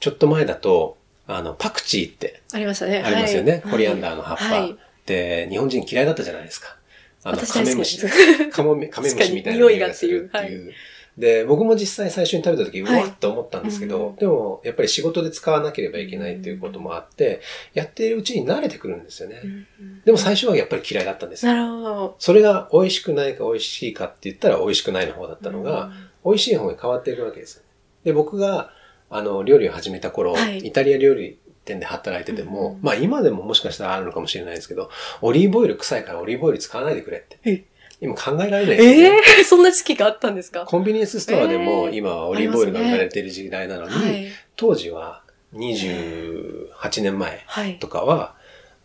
[0.00, 0.97] ちょっと前だと、
[1.28, 3.02] あの、パクチーってありましたね。
[3.04, 3.52] ありますよね。
[3.52, 4.44] はいコリアンダーの葉っぱ。
[4.44, 4.76] はい。
[5.04, 6.76] で、日本人嫌いだったじゃないですか。
[7.22, 8.00] あの、私カメムシ。
[8.50, 10.72] カモメカメムシみたいな匂いがっていう匂がするっていう。
[11.18, 17.40] で、僕も実際最初に食べた時、うはいわっと思ったんですけど、うんでも、やっぱり仕事で使わなければいけないっていうこともあって、
[17.74, 19.40] やっているうちに慣れてくるんですよね。
[19.42, 19.66] うん
[20.04, 21.52] でも最初はやっぱり嫌いだったんですよ。
[21.52, 22.16] なるほど。
[22.18, 25.90] それが美味しくないか美味しいかって言ったら美味しくないの方だったのが、
[26.24, 27.62] 美味しい方に変わっていくわけですよ。
[28.04, 28.70] で、僕が、
[29.10, 34.90] あの、料理を始めた頃、はいイタリア料理店で働いてても、うんまあ今でももしかしたらあるのかもしれないですけど、
[35.22, 37.64] オリーブオイル臭いからオリーブオイル使わないでくれってえ？
[38.00, 39.20] 今考えられないですよね。
[39.36, 40.64] ええ そんな時期があったんですか？
[40.66, 44.26] コンビニエンスストアでもえー今はオリーブオイルが売られている時代なのに、はい。
[44.56, 45.22] 当時は
[45.54, 47.78] 28年前はい。
[47.78, 48.34] とかは、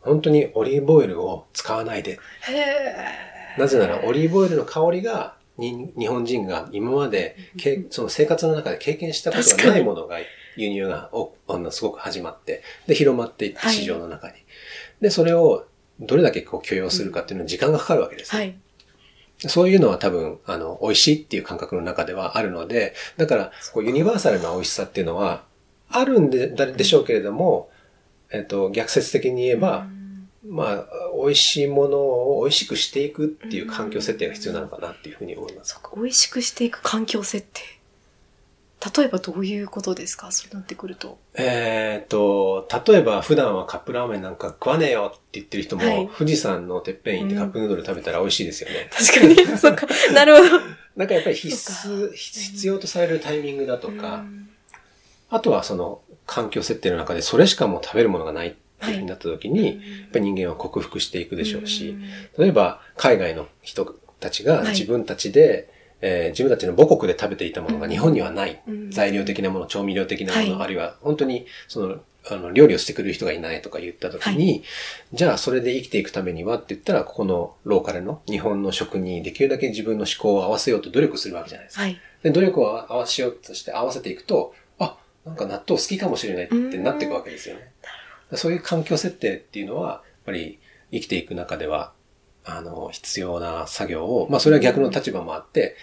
[0.02, 2.20] 本当にオリーブオイルを使わないで。
[3.58, 10.18] なぜなら、オリーブオイルの香りが、に日本人が今までけ、その生活の中で経験したことがないものが、
[10.56, 14.36] 輸入がおあのすごく始まって、で、広まっていってはい市場の中に。
[15.02, 15.66] で、それを
[16.00, 18.42] どれだけこう許容するかっていうのに時間がかかるわけですよ。
[18.42, 18.56] はい。
[19.40, 25.44] そういうのは多分、あの、美味しいっていう感覚の中ではあるので、だから、こうユニバーサルな美味しさっていうのは、
[25.90, 27.70] あるんでだでしょうけれども、
[28.32, 29.88] えっと、逆説的に言えば、
[30.46, 30.86] まあ、
[31.18, 35.74] 美味しいものを美味しくしていくっていう環境設定が必要なのかなっていうふうに思います。
[35.74, 37.62] そっか、美味しくしていく環境設定。
[38.98, 40.30] 例えばどういうことですか？
[40.34, 41.18] そうなってくると。
[41.36, 48.90] えっと、例えば普段はカップラーメンなんか食わねえよって言ってる人も、はい富士山のてっぺん行ってカップヌードル食べたら美味しいですよね。
[48.92, 49.36] 確かに。
[49.58, 49.88] そっか。
[50.14, 50.60] なるほど。
[50.98, 54.50] なんかやっぱり必須、必要とされるタイミングだとか、うん
[55.30, 58.54] あとはその環境設定の中でそれしかもう食べるものがないっ
[58.84, 59.76] ていうふうになった時に、やっ
[60.12, 61.96] ぱり人間は克服していくでしょうし、
[62.38, 63.86] 例えば海外の人
[64.20, 65.70] たちがはい自分たちで、
[66.02, 68.62] えー自分たちの母国で食べていたものが日本にはない。
[68.68, 71.98] うん材料的なもの、調味料的なもの、はいあるいは本当にその、
[72.30, 74.64] あの、料理をしてくれる人がいないとか言った時に、
[75.14, 81.82] じゃあそれで生きていくためにはって言ったら、ここのローカルの日本の食にできるだけ自分の思考を合わせようと努力するわけじゃないですか。
[81.84, 82.00] はい。
[82.22, 87.73] で、努力を合わせようとして合わせていくと、あ、なんか納豆好きかもしれないってなっていくわけですよね。
[88.38, 90.60] そういう環境設定っていうのは、やっぱり
[90.92, 91.94] 生きていく中では、
[92.46, 95.76] あの、必要な作業を、まあそれは逆の立場もあって、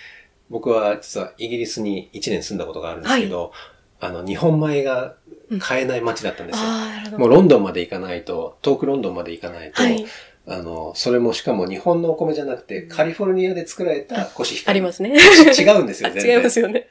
[0.50, 3.52] 僕は実はイギリスに1年住んだことがあるんですけど、
[4.00, 5.14] あの、日本米が
[5.60, 6.62] 買えない街だったんですよ。
[6.64, 7.18] ああ、なるほど。
[7.18, 10.06] もうロンドンまで行かないと、遠くロンドンまで行かないと、はい。
[10.46, 14.78] あの、それもしかも日本のお米じゃなくて、カリフォルニアで作られたコシヒカリ。
[14.78, 15.10] ありますね。
[15.10, 16.36] 違うんですよ、 全然。
[16.36, 16.88] 違いますよね。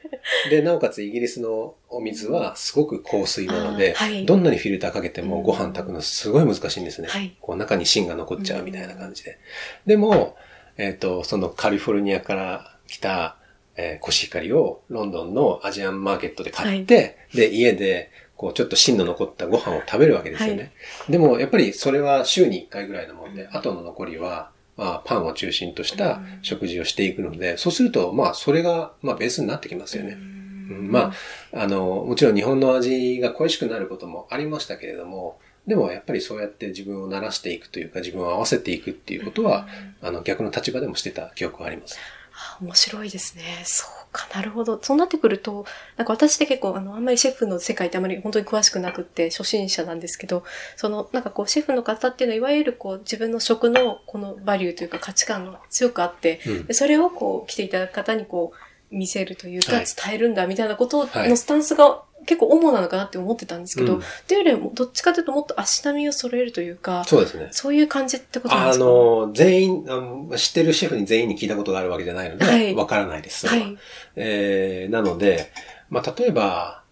[0.50, 7.08] で、なおかつイギリスのお水はすごく香水なので、はいどんなにフィルターかけてもご飯炊くのすごい難しいんですね。
[7.08, 9.38] はいこう中に芯が残っちゃうみたいな感じで。
[9.86, 10.36] でも、
[10.76, 13.36] えっ、と、そのカリフォルニアから来た、
[13.76, 18.10] えーコシヒカリをロンドンのアジアンマーケットで買って、で、家で、
[18.40, 20.72] こう、ちょっと芯の残ったご飯を食べるわけですよね。
[21.06, 30.12] はいでも、やっぱりそれは週に1回ぐらいのもんで、後の残りは、まあ、パンを中心とした食事をしていくので、そうすると、まあ、それが、まあ、ベースになってきますよね。
[30.12, 31.12] うんま
[31.52, 39.68] あ、あの、もちろん日本の味が恋しくなることもありましたけれども、でもやっぱりそうやって自分を慣らしていくというか自分を合わせていくっていうことは、
[40.00, 41.98] あの逆の立場でもしてた記憶があります。
[42.32, 43.42] あ面白いですね。
[43.64, 44.78] そうか、なるほど。
[44.82, 45.64] そうなってくると、
[45.96, 50.44] なんか私って結構、あの、あんまりシェフの世界ってあまり本当に詳しくなくって、初心者なんですけど、
[50.76, 56.66] その、なんかこう、シェフの方っていうのは、いわゆるこう、自分の食のこのバリューというか価値観が強くあって、うん。
[56.66, 59.84] でそれをこう、来ていただく方にこう、見せるというか、はい。
[59.84, 61.28] 伝えるんだみたいなことはい。
[61.28, 67.48] のスタンスが結構主なのかなって思ってたんですけど、うんっていうよりも、どっちかというともっと足並みを揃えるというか、そうですね。
[67.50, 68.84] そういう感じってことなんであすか？
[68.84, 73.46] の、全員あの、知ってるシェフに全員に聞いたことがあるわけじゃないので、わ、はいからないです。
[73.46, 73.76] ははい。
[74.16, 75.50] えーなので、
[75.88, 76.82] まあ、例えば、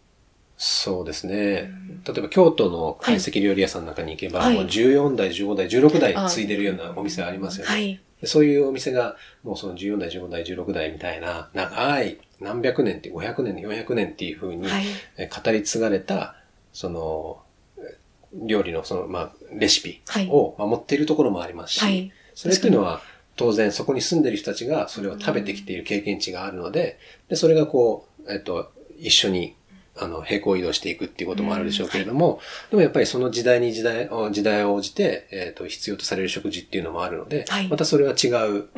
[0.56, 1.70] そうですね。
[2.04, 7.72] 例えば京都の懐石料理屋さんの中に行けば、はいもう14代、15代、16代継いでるようなお店ありますよね。
[7.72, 8.00] はい。
[8.20, 9.14] でそういうお店が、
[9.44, 14.84] もうその14代、15代、16代みたいな、長い、何百年って、500年、400年っていう風に、はい。
[15.16, 16.36] え語り継がれた、
[16.72, 17.42] その、
[17.78, 17.96] え
[18.32, 22.12] 料理のその、まあ、レシピはいを守っているところもありますし、はい。
[22.34, 23.02] それっていうのは、
[23.36, 26.98] 当然そこに住んでる人たちがそれを食べてきている経験値があるので、
[27.28, 29.54] で、それがこう、えっと、一緒に、
[30.00, 37.68] あの、平行移動していくっていうこともあるでしょうけれども、でもやっぱりその時代に時代、時代を応じて、えっと、必要とされる食事っていうのもあるので、はい。
[37.68, 38.68] またそれは違う、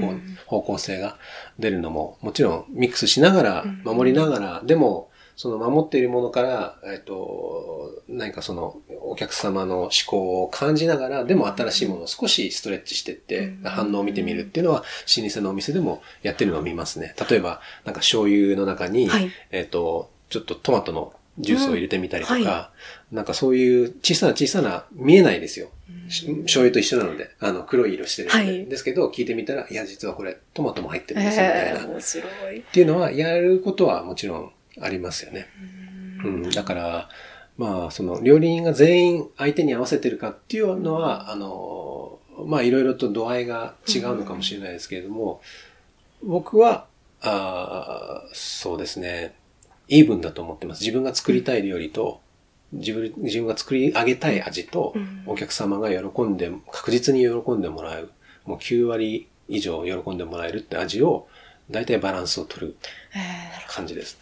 [0.47, 1.19] 方向性が
[1.59, 14.85] 出るのも、もちろんミックスしながらうん、守りながら、でも、その守っているものから、えっと、何かそのお客様の思考を感じながら、でも新しいものを少しストレッチしていってうん、反応を見てみるっていうのは、
[15.17, 17.15] 老舗のお店でもやってるのを見ますね。
[17.31, 19.31] 例えば、なんか醤油の中に、はい。
[19.51, 22.71] えっと、ちょっとトマトのジュースを入れてみたりとか、うんは
[23.13, 25.69] なんかそういう小さな小さな、見えないですよ。
[26.09, 28.41] し醤油と一緒なので、あの、黒い色してるので。
[28.41, 31.81] はいですけど、聞いてみたら、いや、実はこれ、トマトも入ってるんですよ、みたいな。
[31.81, 32.59] えー、面白い。
[32.61, 35.49] っていうのは、やることはもちろんありますよね。
[36.25, 37.09] うん、だから、
[37.57, 45.41] まあ、その、料理人が全員相手に合わせてるかっていうのは、あの、まあ、いろいろと度合いが違うのかもしれないですけれども、
[46.23, 46.87] 僕は、
[47.23, 49.35] あーそうですね、
[49.91, 50.81] イーブンだと思ってます。
[50.81, 52.21] 自分が作りたい料理と、
[52.73, 58.11] 自分自分が作り上げたい味とうん、お客様が喜んで、確実に喜んでもらう、
[58.47, 61.29] もう9割以上喜んでもらえるって味を、
[61.71, 62.77] 大体バランスを取る
[63.69, 64.19] 感じです。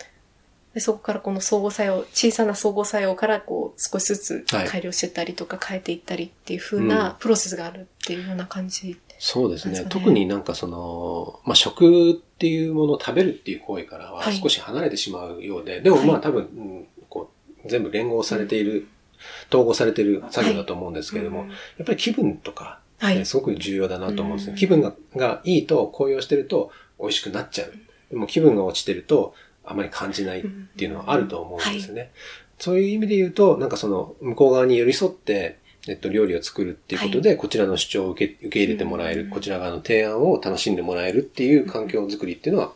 [0.75, 8.99] でそこからこの相互作用、小さな相互作用からこう少しずつはい改良してったりとか変えていったりっていう風なプロセスがあるっていうような感じ。
[9.19, 9.75] そうですね。
[9.75, 17.31] すね特になんかその、まあ、食っていうものを食べるっていう行為からははい少し離れてしまうようで、でもまはいあ多分、うんこ
[17.65, 18.87] う、全部連合されている、
[19.49, 23.25] 統合されている作業だと思うんですけれども、うんやっぱり気分とか、はいね。
[23.25, 24.53] すごく重要だなと思うんですね。
[24.53, 27.73] うん気分ががいいと、高揚してると美味しくなっちゃう。
[28.11, 30.45] でも気分が落ちてると、あまり感じないっ
[30.77, 32.11] ていうのはあると思うんですよね。
[32.59, 42.73] そういう意味で言うと、なんかその、向こう側に寄り添って、えっと、料理を作るっていうことで、こちらの主張を受け受け入れてもらえる、うんこちら側の提案を楽しんでもらえるっていう環境づくりっていうのは、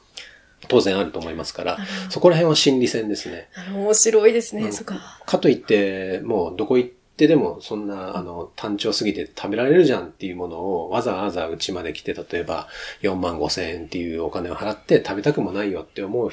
[0.69, 3.49] 当然あると思いますからそこら辺は心理戦ですね。
[3.75, 4.63] 面白いですね。
[4.63, 5.21] うんそっか。
[5.27, 12.69] かといって、もうどこ行ってでもそんな、あの、単調すぎて食べられるじゃんっていうものをわざわざうちまで来て、例えば
[13.03, 16.31] 4万5千円っていうお金を払って食べたくもないよって思う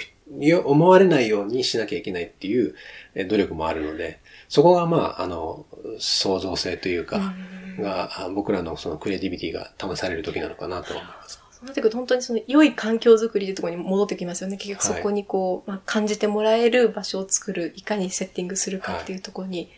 [0.66, 2.76] 思われないようにしなきゃいけないっていう
[3.16, 5.66] え努力もあるので、そこがまあ、あの、
[6.00, 11.42] 創造性というか、うんが、あ僕らのそのクリエイティビティが試される時なのかなと思います。
[11.52, 14.58] そうなってくると本当にその良い環境づくりってところに戻ってきますよね。
[14.58, 19.70] 結局そはいこにこう、まあ、感じてもらえる場所を作る、いかにセッティングするかっていうところに。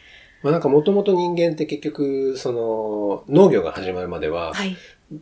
[0.43, 4.75] まあなんかもともと人間って結局、その、農業が始まるまでは、はい。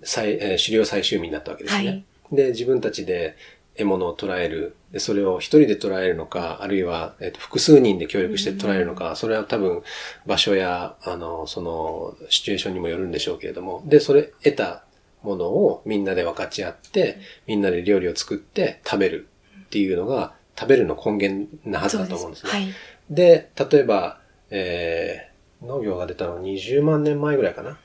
[0.04, 1.88] 最えー狩猟採集民だったわけですね。
[1.88, 2.06] はい。
[2.32, 3.36] で、自分たちで
[3.80, 4.76] 獲物を捉える。
[4.92, 9.82] で、それを一人で捉えるのか、あるいは、えっと複数人で協力して捉えるのか、それは多分
[10.26, 14.84] 場所や、あの、その、シチュエーションにもよるんでしょうけれども、で、それ、得た
[15.24, 19.28] ものをみんなで分かち合って、みんなで料理を作って食べる
[19.62, 22.52] っていうのが、食べるの根源なはずだと思うんですね。
[22.52, 22.68] はい。
[23.10, 27.78] で、例えば、えー、農業が出たのは20万年前ぐらいかな。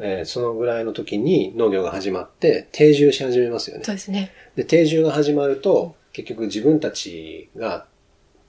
[0.00, 3.92] えーそのぐらいの時に農業が始まって定住し始めますよねそ。
[3.92, 4.32] うですね。
[4.56, 7.86] で、定住が始まると、結局自分たちが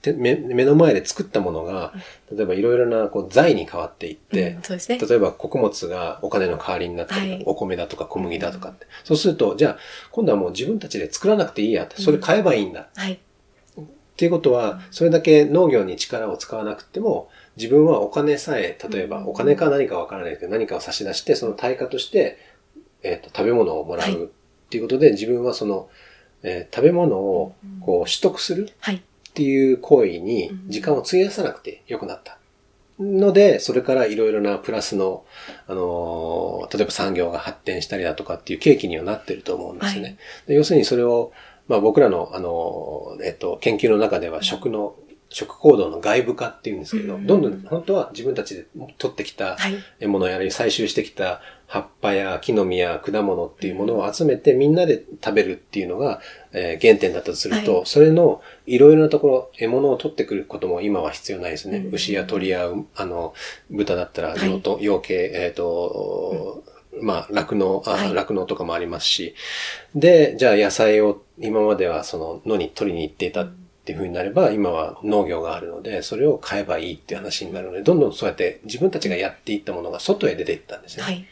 [0.02, 1.94] て目目の前で作ったものが、
[2.30, 4.98] 例えばいろいろなこう財に変わっていって、うんそうですね。
[4.98, 8.86] 例えば穀物がお金の代わりになったり、はいお米だとか小麦だとかって。
[9.04, 9.78] そうすると、じゃあ
[10.10, 12.88] 今度はもう自分たちで作らなくていいやって、それ買えばいいんだ。
[12.94, 13.12] はい。
[13.12, 13.84] っ
[14.16, 22.38] ていうことは、それだけ農業に力を使わなくても、自分はお金さえ、例えばうんお金か何かわからないけど何かを差し出して、その対価として、
[23.02, 24.28] えっ、と、食べ物をもらはいうっ
[24.70, 25.88] ていうことで、自分はその、
[26.42, 28.96] えー食べ物をこう取得するはい。
[28.96, 32.38] っていう行為にうん時間を費やさなくてよくなった。
[33.00, 35.24] ので、それからいろいろなプラスの、
[35.66, 40.08] あのー、例えば産業が発展したりだとかっていう契機にはなってると思うんですよね。
[40.08, 41.32] はいで要するにそれを、
[41.68, 44.94] まあ僕らの、あのー、えっと、研究の中では食の、
[45.32, 48.66] 食行動の外部化っていうんですけど、うんどんどん本当は自分たちで
[48.98, 49.76] 取ってきたはい。
[50.00, 56.20] 獲物やり採集してきた葉っぱや木の実や果物っていうものを集めてみんなで食べるっていうのが、
[56.52, 61.78] えー原点だったとすると、はいそれのいろいろなところ、獲物を取ってくることも今は必要ないですね。
[61.78, 63.34] うん牛や鳥や、あの、
[63.70, 66.62] 豚だったら、はい養と養鶏、えっ、と、
[67.00, 69.34] まあ、酪農、酪農とかもありますし。
[69.94, 73.46] で、じゃあ野菜を今まではその野に取りに行っていた
[73.82, 81.02] っていう風になれば、今は農業があるので、それを買えばいいっていう話になるので、どんどんそうやって自分たちがやっていったものが外へ出ていったんですね。
[81.02, 81.26] はい。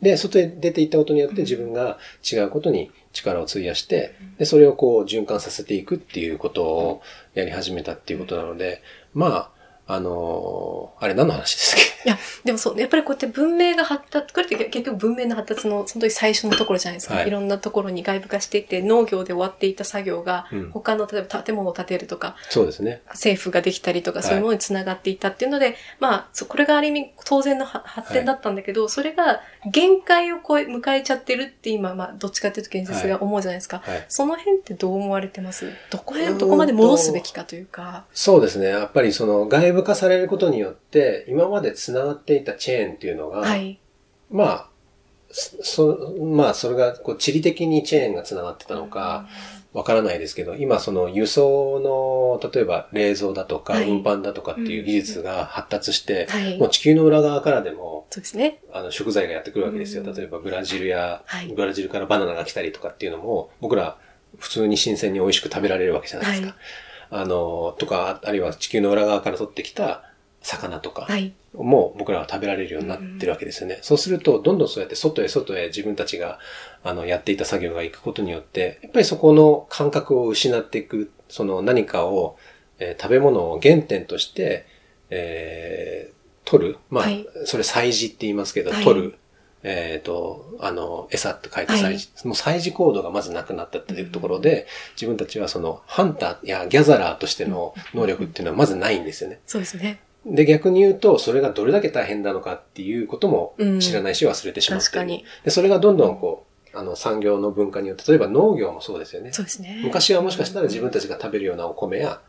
[0.00, 1.98] で、外へ出ていったことによって自分が
[2.30, 7.02] 違うことに力を費やして、で、それをこう循環させていくっていうことを
[7.34, 8.82] やり始めたっていうことなので、
[9.12, 9.59] まあ、
[9.92, 17.14] あのーあれ何の話ですっいや、でもそう、やっぱりこうやって文明が発達、これって結局文明の発達のその時最初のところじゃないですか。
[17.14, 23.00] はいい、ろんなところに外部化していって、農業で終わっていた作業が、うん他の、例えば建物を建てるとか、けそうですね。
[23.08, 33.82] 政府ができたりとか、はいそういうものにつながっていったっていうので、まあ、そうこれがある意味当然のは発展だったんだけど、それが限界を超え、迎えちゃってるって今、まあ、どっちかっていうと現実が思うじゃないですか。
[33.84, 34.04] はい。
[34.08, 35.70] その辺ってどう思われてます？
[35.90, 38.04] どこへ、どこまで戻すべきかというか。
[38.12, 38.68] そうですね。
[38.68, 43.78] やっぱりその外部化されることによって、今まで繋がっていたチェーンっていうのが、はい。
[44.30, 44.68] まあ、
[45.30, 49.28] そ、そまあ、それが、こう、地理的にチェーンが繋がってたのか、
[49.72, 51.80] わからないですけど、今その輸送
[52.42, 56.58] の、例えば冷蔵だとかはい運搬だとかっていう技術が発達して、はい。
[56.58, 58.60] もう地球の裏側からでも、そうですね。
[58.72, 60.02] あの、食材がやってくるわけですよ。
[60.02, 63.96] うん例えばブラジルや、はいブラジルからバナナが来たりとかっていうのも、僕ら
[64.38, 66.56] 普通に新鮮に美味しく食べられるわけじゃないですか。
[67.10, 70.04] はいあの、とか、あるいは地球の裏側から取ってきた
[70.42, 71.32] 魚とかはい。
[71.52, 73.78] も僕らは食べられるようになってるわけですよね。
[73.82, 76.38] そうすると、どんどんそうやって外へ外へ自分たちが、
[76.84, 82.36] あの、やっていた作業が行くことによって、やっぱりそこの感覚を失っていく、その何かを、
[82.78, 84.66] えー食べ物を原点として、
[85.10, 86.78] えー取る。
[86.88, 89.14] まあ、はいそれ祭事って言いますけど、はい取る。
[89.62, 92.26] えっ、と、あの、餌って書いて祭事。
[92.26, 99.40] もう祭事行動がまずなくなったっていうところで、自分たちはその、ハンターやギャザラーとしての能力っていうのはまずないんですよね。
[99.46, 100.00] そうですね。
[100.24, 104.92] で、逆に言うと、それがどれだけ大変なのかっていうこともうん知らないし忘れてしまっている。
[104.92, 105.24] 確かに。
[105.44, 109.32] で、それがどんどんこう、あの、産業の文化によって、例えば農業もそうですよね。
[109.32, 109.80] そうですね。
[109.84, 112.20] 昔はもしかしたら自分たちが食べるようなお米や、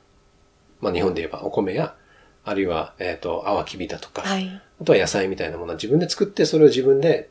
[0.79, 1.95] まあ日本で言えばお米や、
[2.43, 4.61] あるいは、えっ、と、アワキビだとか、はい。
[4.81, 7.29] あとは野菜みたいなものは自分で作って、それを自分で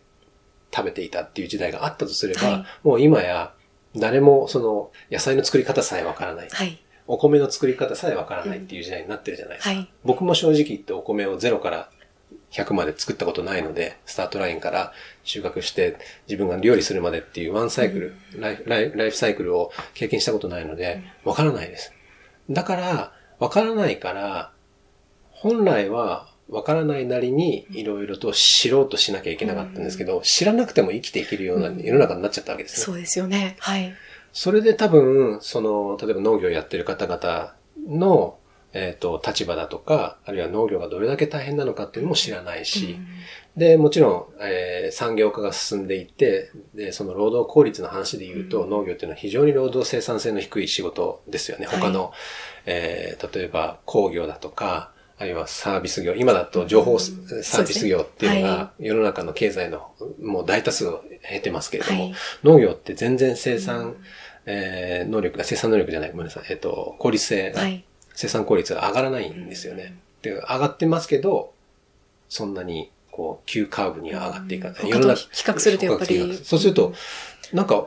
[0.74, 3.52] 食べていたっていう時代があったとすれば、はいもう今や、
[3.96, 6.48] 誰もその野菜の作り方さえわからない。
[6.48, 6.80] はい。
[7.08, 9.74] お米の作り方さえわからないっていう時代になってるじゃないですか。
[9.74, 9.90] はい。
[10.04, 11.90] 僕も正直言ってお米をゼロから
[12.52, 14.92] 100まで作ったことないので、スタートラインから
[15.24, 15.96] 収穫して
[16.28, 21.92] 自分が料理するまでっていうワンサイクル、ライフライフライフサイクルを経験したことないので、わからないです。
[22.48, 24.52] だから、わからないから、
[25.40, 32.84] 本来はわからないなりにいろいろと知ろうとしなきゃいけなかったんですけど、知らなくても生きていけるような世の中になっちゃったわけですね。
[32.84, 33.56] そうですよね。
[33.58, 33.94] はい。
[34.32, 37.54] それで多分、その、例えば農業やってる方々
[37.88, 38.38] の、
[38.72, 43.06] えっ、と、立場だとか、あるいは農業がどれだけ大変なのかっていうのも知らないし、うん
[43.56, 51.66] で、もちろん、えー産業化が進んでいって、で、その労働効率の話で言うと、うん農業っていうのは非常に労働生産性の低い仕事ですよね。
[51.66, 52.12] はい他の、
[52.66, 62.14] えー例えば工業だとか、あるいはサービス業、今だと情報サうんービス業っていうのが世の中の経済のもう大多数を経てますけれども、はい。
[62.42, 63.96] 農業って全然生産、うん
[64.46, 67.84] えー能力が、生産能力じゃない、ごめんなさい、えっ、と、効率性が、はい。
[68.14, 69.96] 生産効率が上がらないんですよね。
[70.22, 71.52] で、上がってますけど、
[72.28, 74.90] そんなに、こう、急カーブには上がっていかない。
[74.90, 76.36] 他と比較するとやっぱり。
[76.42, 76.94] そうすると、
[77.52, 77.86] なんか、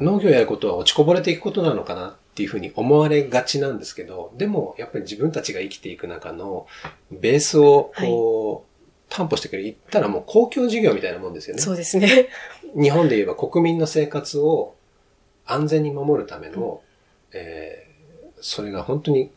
[0.00, 6.66] 農業やることは落ちこぼれていくことなのかなっていうふうに思われがちなんですけど、でも、やっぱり自分たちが生きていく中の
[7.10, 8.72] ベースを、こう、
[9.10, 9.64] 担保してくれる。
[9.64, 11.60] 言ったらもう公共事業みたいなもんですよね。
[11.60, 12.28] そうですね。
[12.74, 14.74] 日本で言えば国民の生活を
[15.44, 16.80] 安全に守るための、
[17.32, 17.92] えー
[18.42, 19.30] それが本当に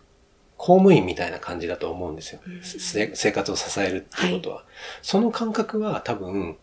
[0.57, 2.39] 公務員みたいな感じだと思うんですよ。
[2.45, 4.65] うんせ生活を支えるっていうことは。
[5.01, 6.57] その感覚は多分、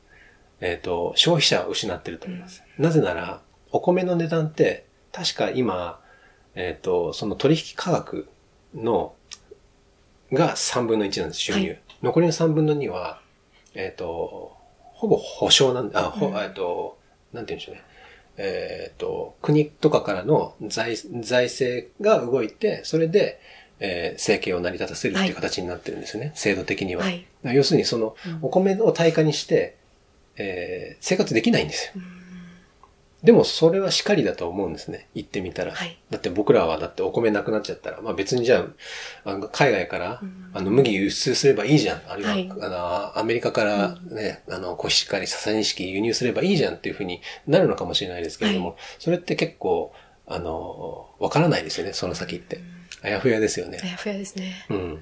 [0.60, 2.62] えっ、と、消費者は失ってると思います。
[2.78, 6.00] なぜなら、お米の値段って、確か今、
[6.54, 8.28] えっ、と、その取引価格
[8.74, 9.14] の、
[10.32, 11.68] が3分の1なんです、収入。
[11.68, 13.20] はい残りの3分の2は、
[13.74, 14.56] えっ、と、
[14.92, 16.98] ほぼ保証なんあ、ほ、うんえっ、と、
[17.32, 17.82] なんて言うんでしょうね。
[18.38, 23.40] えっ、と、国とかからの財財政が動いて、それで、
[23.78, 26.32] えー生計を成り立たせるっていう形になってるんですよね。
[26.34, 27.04] 制度的には。
[27.04, 27.26] はい。
[27.44, 29.76] 要するにそのうんお米を対価にして、
[30.36, 31.92] えー生活できないんですよ。
[31.96, 32.21] うん
[33.22, 35.08] でもそれはしかりだと思うんですね。
[35.14, 35.72] 言ってみたら。
[35.72, 35.96] はい。
[36.10, 38.66] だって僕らはだってお米なくなっちゃったら、まあ別にじゃ
[39.24, 42.02] あ、あの海外からうんあの麦輸出すればいいじゃん。
[42.08, 49.92] あるいは、はいあのアメリカからね、あのコシヒカリ、ササニシキ輸入すればいいじゃんっていうふうになるのかもしれないですけれども、それって結構、
[50.26, 52.60] あの、わからないですよね、その先って。
[53.02, 53.86] あやふやですよねあ。
[53.86, 54.66] やふやですね。
[54.68, 54.94] うん。
[54.94, 54.98] っ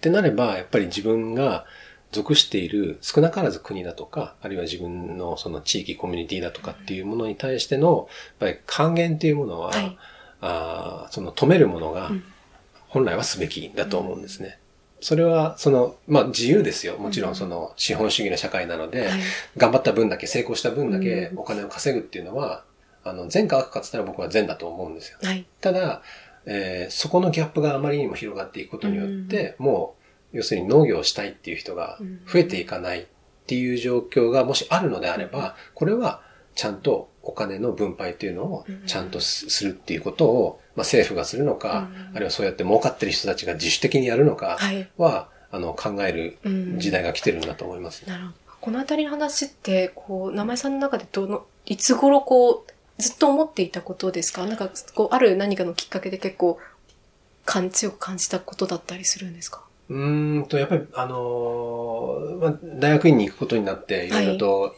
[0.00, 1.66] てなれば、やっぱり自分が
[2.12, 8.08] 属している少なからず国だとか、あるいは自分のその地域コミュニティだとかっていうものに対しての、
[8.40, 9.98] やっぱり還元っていうものは、はい
[10.42, 12.24] あーその止めるものがうん
[12.88, 14.58] 本来はすべきだと思うんですね。
[15.00, 16.96] それは、その、まあ自由ですよ。
[16.98, 19.20] もちろんその資本主義の社会なので、はい。
[19.56, 22.64] 頑張った分だけ、成功した分だけうんお金を稼ぐっていうのは、
[23.04, 25.18] あの、善か悪かって言ったら僕は善だと思うんですよ。
[25.22, 25.46] はい。
[25.60, 26.02] ただ、
[26.46, 29.99] えーそこのギャップがあまりにも広がっていくことによって、もう、
[30.32, 33.06] 要するに農業をしたいっていう人が増えていかないっ
[33.46, 36.22] ていう状況がもしあるのであれば、これは
[36.54, 42.16] ちゃんとお金の分配というのをちゃんとすするっていうことを、まあ、政府がするのか、うん。
[42.16, 44.58] あるいはそうやって儲かってる人たちが自主的にやるのか
[44.96, 46.78] はあの、考えるうん。
[46.78, 48.08] 時代が来てるんだと思います。
[48.08, 48.34] なるほど。
[48.60, 54.46] このあたりの話って、こう、名前さんの中でどの、いつ頃こう、ずっと思っていたことですか？
[54.46, 56.58] なんか、こう、ある何かのきっかけで結構、
[57.46, 59.62] 感強く感じたことだったりするんですか？
[59.90, 64.76] うーんと、やっぱり、あのーまあ、大学院に行くことになって、いろいろと、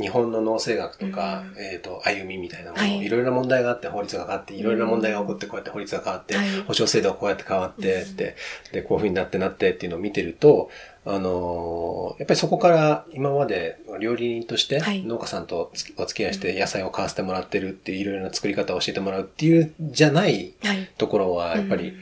[0.00, 1.62] 日本の農政学とか、うん。
[1.62, 2.98] えっ、と、歩みみたいなもの、はい。
[2.98, 6.46] い、ろいろな問題があって、法律が変わって、いろいろな問題が起こって、こうやって法律が変わって、はい。
[6.62, 8.02] 保障制度がこうやって変わって、うん。
[8.10, 8.36] って、
[8.72, 10.70] で、こういう風になってなってっていうのを見てると、
[11.06, 15.02] あのーやっぱりそこから今まで料理人としてはい。
[15.02, 20.90] 農家さんとお付き合いして野菜を買わせてもらってるっていういろいろな作り方を教えてもらうっていうじゃないはい。
[20.96, 21.92] ところはやっぱり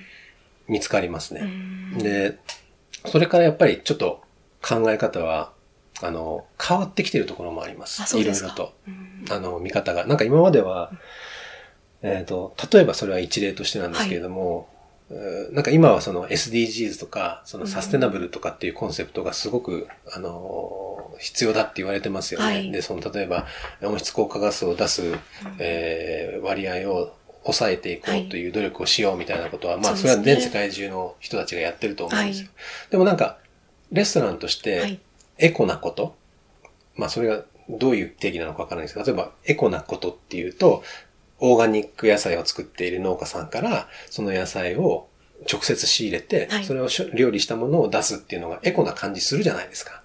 [0.72, 1.40] 見つかりますね。
[1.42, 1.44] う
[1.96, 2.38] ん、で、
[3.06, 4.22] それからやっぱりちょっと
[4.62, 5.52] 考え方は、
[6.00, 8.02] あの、変わってきてるところもあります。
[8.06, 8.18] すか。
[8.18, 8.72] いろいろと。
[8.88, 10.06] うんあの、見方が。
[10.06, 10.90] なんか今までは、
[12.00, 22.46] えっ、と、例えばそれは一例としてなんですけれども、えーなんか今はその SDGs とか、そのサステナブルとかっていうコンセプトがすごく、あの、必要だって言われてますよね。
[22.46, 23.46] はいで、その例えば
[23.82, 25.02] 温室効果ガスを出す、
[25.58, 27.12] えー割合を
[27.44, 32.48] 抑えていこうという努力をしようみたいなことは、まあそれは全世界中の人たちがやってると思うんですよ。
[32.48, 32.52] は
[32.90, 33.38] でもなんか、
[33.90, 35.00] レストランとしはてい。
[35.38, 36.16] エコなこと、
[36.94, 40.82] まあそれがどういう定義なのかわからないですけど、例えばエコなことっていうと、
[41.38, 45.08] オーガニック野菜を作っている農家さんから、その野菜を
[45.50, 50.01] 直接仕入れて、はいそれを料理したものを出すっていうのがエコな感じするじゃないですか。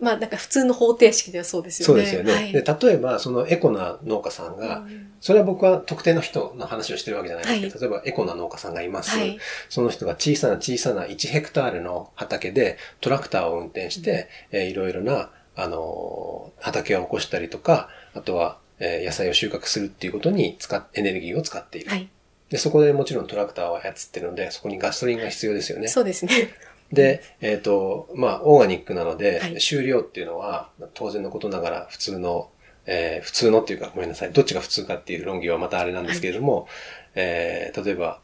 [0.00, 1.86] まあ、なんか普通の方程式ではそうですよね。
[1.86, 2.32] そうですよね。
[2.32, 9.10] はい、で、例えばそのエコな農家さんが、うんそれは僕は特定の人の話をしてるわけじゃないですけど、は例えばエコな農家さんがいます。
[9.10, 9.36] はい。
[9.68, 21.90] その人が小さな小さな1ヘクタールの畑でトラクターを運転して、えーいろいろな、あのー畑を起こしたりとか、あとは、えー野菜を収穫するっていうことに使っ、エネルギーを使っている。
[21.90, 22.08] はい。
[22.50, 25.88] で、そこでもちろんトラクターを操ってるので、そこにガソリンが必要ですよね。
[25.88, 26.50] そうですね。
[26.92, 32.50] で、えっ、と、まあ、オーガニックなので、はい収量っていうのは、当然のことながら普通の、
[32.86, 34.32] えー普通のっていうか、ごめんなさい。
[34.32, 36.66] どっちが普通かっていう論議はまたあれなんですけれども、
[37.14, 38.20] えー例えば、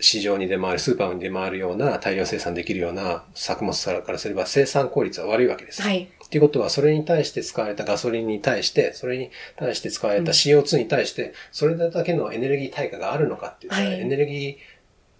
[0.00, 5.82] 市場に出回る、スーパーに出回るような大量生産できるような作物からすれば生産効率は悪いわけです。
[5.82, 6.08] はい。
[6.24, 14.56] っていうことは、それに対して使われたガソリンに対して、それに対して使われた CO2 に対して、それだけのエネルギー対価があるのかっていうと、はいエネルギー、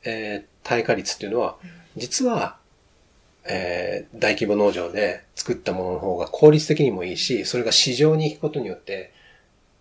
[0.05, 1.57] えー対価率っていうのは、
[1.97, 2.57] 実は、
[3.45, 9.12] えー大規模農場で作ったものの方が効率的にもいいし、それが市場に行くことによって、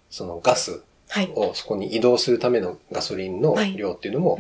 [0.10, 1.32] そのガスはい。
[1.36, 4.40] をそこに移動するためのガソリンのはい量っていうのも、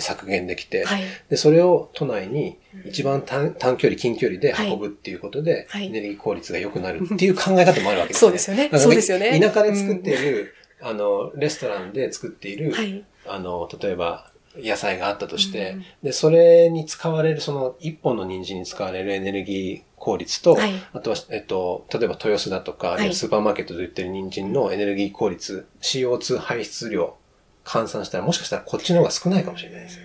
[0.00, 1.02] 削減できて、はい。
[1.28, 8.18] で、それを都内に一番短短距離、近距離ではい運ぶっていうことで、はいエネルギー効率が良くなるっていう考え方もあるわけですね。
[8.20, 13.04] そうですよねそうですよね田舎で作っている、あの、レストランで作っている、はい。
[13.26, 20.72] あの、例えば、野菜があったとして、うんで、それに使われる、その一本の人参に使われるエネルギー効率と、はい。
[20.92, 22.90] あとは、えっと、例えば豊洲だとか、い。
[22.92, 27.16] あるいはスーパーマーケットで売ってる人参のエネルギー効率、CO2 排出量、
[27.64, 30.04] 換算したら、もしかしたらこっちの方が少ないかもしれないですよ。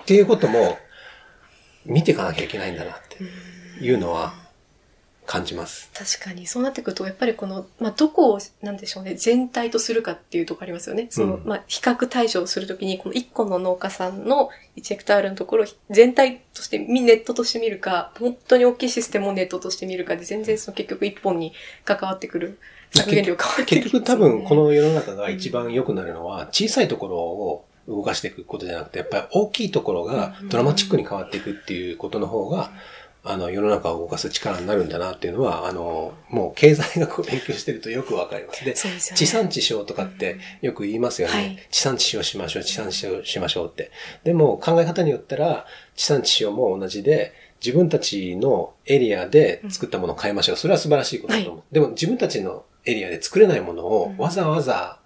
[0.00, 0.78] っていうことも、
[1.88, 3.24] 見ていかなきゃいけないんだなって
[3.82, 4.34] いうのは
[5.28, 5.90] 感じます。
[5.92, 11.08] 確かに、そうなってくると、やっぱりこの、まあ、どこを、なんでしょうね、全体とするかっていうところありますよね。
[11.10, 21.52] その、うんまあ、比較対象をするときに、この1個の農家さんの1ヘクタールのところを全体として、ネットとして見るか、本当に大きいシステムをネットとして見るかで、全然その結局1本に
[21.84, 22.58] 関わってくる
[22.94, 32.70] 削減量変わってくる、結局多分こ、の世の中が一番良くなるのは、小さいところを動かしていくことじゃなくて、やっぱり大きいところがドラマチックに変わっていくっていうことの方が、
[33.24, 38.64] あの、世の中を動かす力になるんだなっていうのは、あの、もう経済学を勉強してるとよくわかります。
[38.64, 41.34] で、そうでね地産地消とかってよく言いますよね。
[41.34, 43.90] はい地産地消しましょう、地産地消しましょうって。
[44.24, 45.66] でも考え方によったら、
[45.96, 47.32] 地産地消も同じで、
[47.64, 50.56] 自分たちのエリアで作ったものを買いましょう。
[50.56, 51.74] それは素晴らしいことだと思う。
[51.74, 54.98] でも自分たちのエリアで作れないものをわざわざ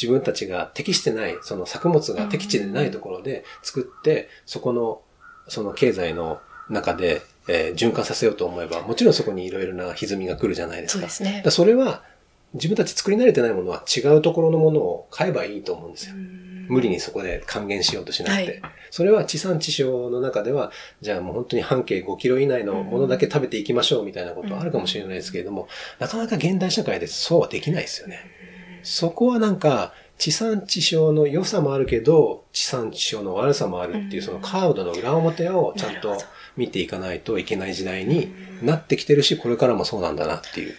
[0.00, 5.00] 自分たちが適してない、その作物が適地でないところで作って、そこの、
[5.48, 11.00] その経済の中で、えー循環させようと思えば、もちろんそこにいろいろな歪みが来るじゃないですか。
[11.00, 12.02] そうですねそれは、
[12.54, 16.14] 自分たち作り慣れてないものは違うところのものを買えばいいと思うんですよ。
[16.68, 18.60] 無理にそこで還元しようとしなくて。
[18.62, 20.72] はいそれは地産地消の中では、
[21.02, 25.68] じゃあもう本当に半径5キロ以内のものだけ食べていきましょうみたいなことはあるかもしれないですけれども、
[25.98, 28.20] なかなか現代社会でそうはできないですよね。
[28.82, 36.16] そこはなんか、地産地消の良さもあるけど、地産地消の悪さもあるっていう、そのカードの裏表をちゃんと
[36.56, 38.32] 見ていかないといけない時代に
[38.62, 40.74] なってきてるし、これからもそうなんだなっていう。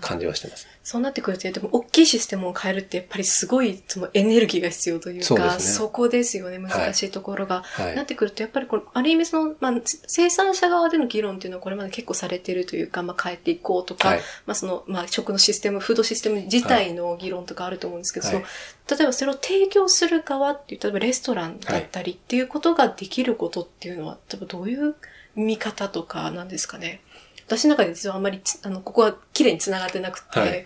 [0.00, 0.66] 感じはしてます。
[0.82, 7.62] そうなってくると、でも大きいシステムを変えるってやっぱりすごいそのエネルギーが必要というか、そねそこですよね、難しいところが。
[7.62, 24.94] はいなってくると、やっぱりこの、ある意味その、まあ、生産者側での議論っていうのはこれまで結構されてるというか、まあ、変えていこうとか、はいまあ、その、まあ、食のシステム、フードシステム自体の議論とかあると思うんですけど、はいその、例えばそれを提供する側っていう、例えばレストランだったりっていうことができることっていうのは、例えばどういう
[25.34, 27.00] 見方とかなんですかね？
[27.46, 30.64] 私の中で実はあんまりつ、あの、ここは綺麗に繋がってなくて、はい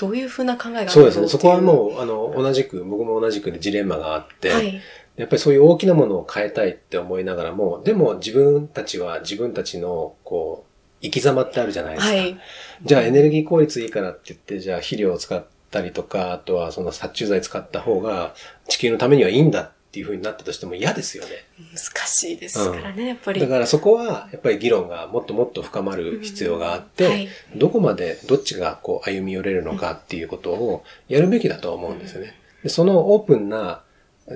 [0.00, 1.24] どういうふうな考えがあるそうですね。
[1.24, 4.80] のそこはう、もう、あの、同じく、僕も同じくでジレンマがあって、はい。
[5.16, 10.70] やっぱりそういう大きなものを変えたいって思いながらも、でも自分たちは自分たちの、こう、
[11.02, 12.16] 生き様ってあるじゃないですか。
[12.16, 12.38] はい。
[12.82, 18.34] じゃあエネルギー効率いいからって言って、じゃあ肥料を使ったりとか、あとはその殺虫剤使った方が
[18.68, 21.30] 地球のためにはいいんだっていう風になったとしても嫌ですよね。
[21.74, 23.40] 難しいですからね、やっぱり。
[23.40, 32.34] だからそこはやっぱり議論がもっともっと深まる必要があって、はいどこまでどっちがこう歩み寄れるのかっていうことをやるべきだと思うんですよね。
[32.62, 33.82] でそのオープンな、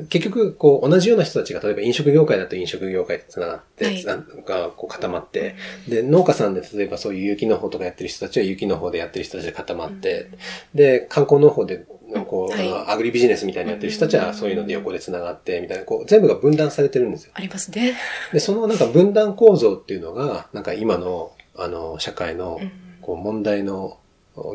[0.08, 4.04] 結局、こう、同じような人たちが、例えば飲食業界だと飲食業界で繋がって、はい。
[4.04, 5.54] がこう固まって、
[5.88, 10.30] で、農家さんで例えばそういう有機農法とかやってる人たちは有機農法でやってる人たちで固まって、
[10.74, 11.86] で、観光農法で、
[12.26, 12.84] こう、はい。
[12.88, 17.32] アグリビジネスみたいにやってる人たちはそういうので横で繋がって、みたいな、こう、全部が分断されてるんですよ。
[17.34, 17.94] ありますね。
[18.32, 23.98] で、そのなんか分断構造っていうのが、なんか今の、あの、社会のうん、こう、問題の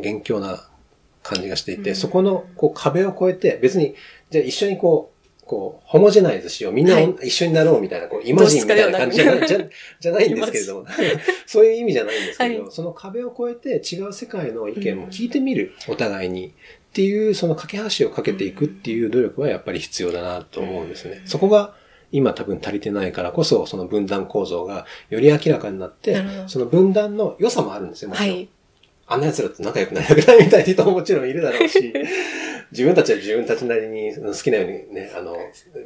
[0.01, 0.67] 元凶な
[1.23, 3.95] 感じがしていて、うんそこの、こう、壁を越えて、別に、
[4.29, 5.18] じゃあ一緒にこう、
[5.49, 6.73] こう、ホモジェナイズしよう。
[6.73, 9.57] みんなはい一緒になろうみたいな、こう、イマジンみたいな感じじゃない、じゃ
[9.99, 10.85] じゃないんですけれども、
[11.47, 16.49] そういう意味じゃないんですけど、はいその壁を越えて違う世界の意見も聞いてみる、お互いに。
[16.49, 16.51] っ
[16.93, 21.23] ていう、その架け橋をかけていくっていう努力はやっぱり必要だなと思うんですね。
[21.25, 21.73] そこが
[22.11, 28.29] 今多分足りてないからこそ、その分断構造がより明らかになってその分断の良さもあるんですよ、もちろん。
[28.29, 28.49] はい。
[29.11, 31.91] あんな奴らと仲良くなりたくないみたいな人ももちろんいるだろうし、
[32.71, 35.35] 自分たちは自分たちなりに好きなようにね、あの、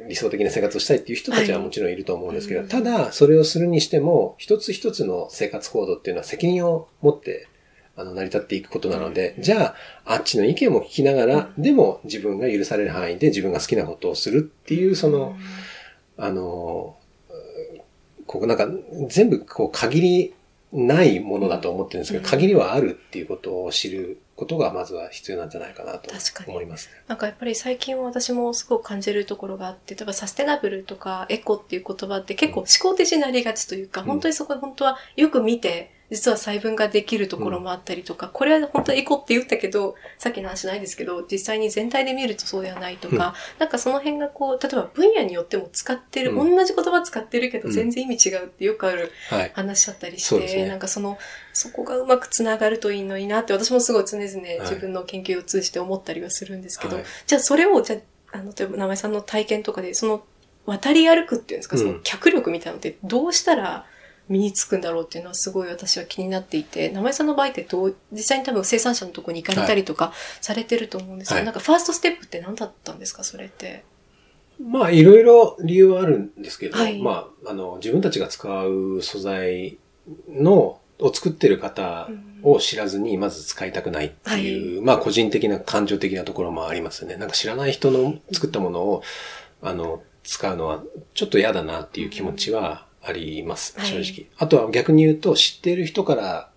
[0.06, 7.48] 理想的な生活をしたいっていう人たちはもちろんいると思うんですけど、はいただ、それをするにしても、一つ一つの生活行動っていうのは責任を持って、
[7.96, 15.36] あの、成り立っていくことなので、じゃあ、あっちの意見も聞きながら、でも自分が許される範囲で自分が好きなことをするっていう、その、
[16.18, 16.96] あの、
[18.26, 18.68] ここなんか
[19.08, 20.34] 全部こう限り
[20.74, 22.30] ないものだと思ってるんですけど、うん。
[22.30, 26.50] 限りはあるっていうことを知ることがまずは必要なんじゃないかなと確かに。
[26.50, 26.94] 思いますね。
[27.06, 34.06] なんかやっぱり最近は私もすごく感じるところがあって、例えばサステナブルとかエコっていう言葉って結構思考的になりがちというか、うん。
[34.08, 46.56] 本当にそこ本当はよく見て、実は細分ができるところもあったりとか、これは本当にエコって言ったけど、さっきの話ないですけど、実際に全体で見るとそうではないとか、なんかその辺がこう、例えば分野によっても使ってる、うん。
[46.56, 47.74] 同じ言葉使ってるけどうん。
[47.74, 49.52] 全然意味違うってよくあるはい。
[49.54, 50.68] 話だったりして、そうですね。
[50.68, 51.18] なんかその、
[51.52, 54.28] そこがうまくつながるといいのになって、私もすごい常々
[54.60, 57.04] 自分の研究を通じて思ったりはするんですけど、はい。
[57.26, 57.96] じゃあそれを、じゃ
[58.32, 60.24] あ、あの、例えば名前さんの体験とかで、その、
[60.66, 61.82] 渡り歩くっていうんですか、うん。
[61.82, 63.86] その脚力みたいなのってどうしたら
[64.28, 71.44] 身につくんだろうっていうのはすごい私は気になっていて、名前さんの場合ってどう、実際に多分生産者のところに行かれたりとかされてると思うんですけど、はい。
[71.44, 73.84] なんかファーストステップって何だったんですか、それって？
[74.60, 77.02] まあ、いろいろ理由はあるんですけど、はい。
[77.02, 79.78] まあ、あの、自分たちが使う素材
[80.28, 82.08] の、を作ってる方
[82.44, 87.16] を知らずに、まず使いたくないっていう、まあ、個人的な感情的なところもありますね。
[87.16, 89.02] なんか知らない人の作ったものを、
[89.60, 94.04] あの、使うのは、ちょっと嫌だなっていう気持ちはあります、はい。
[94.04, 94.26] 正直。
[94.38, 96.50] あとは逆に言うと、知っている人から、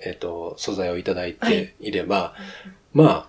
[0.00, 1.90] えっ、と、素材をいただいてい。
[1.92, 2.34] れば、
[2.92, 3.28] ま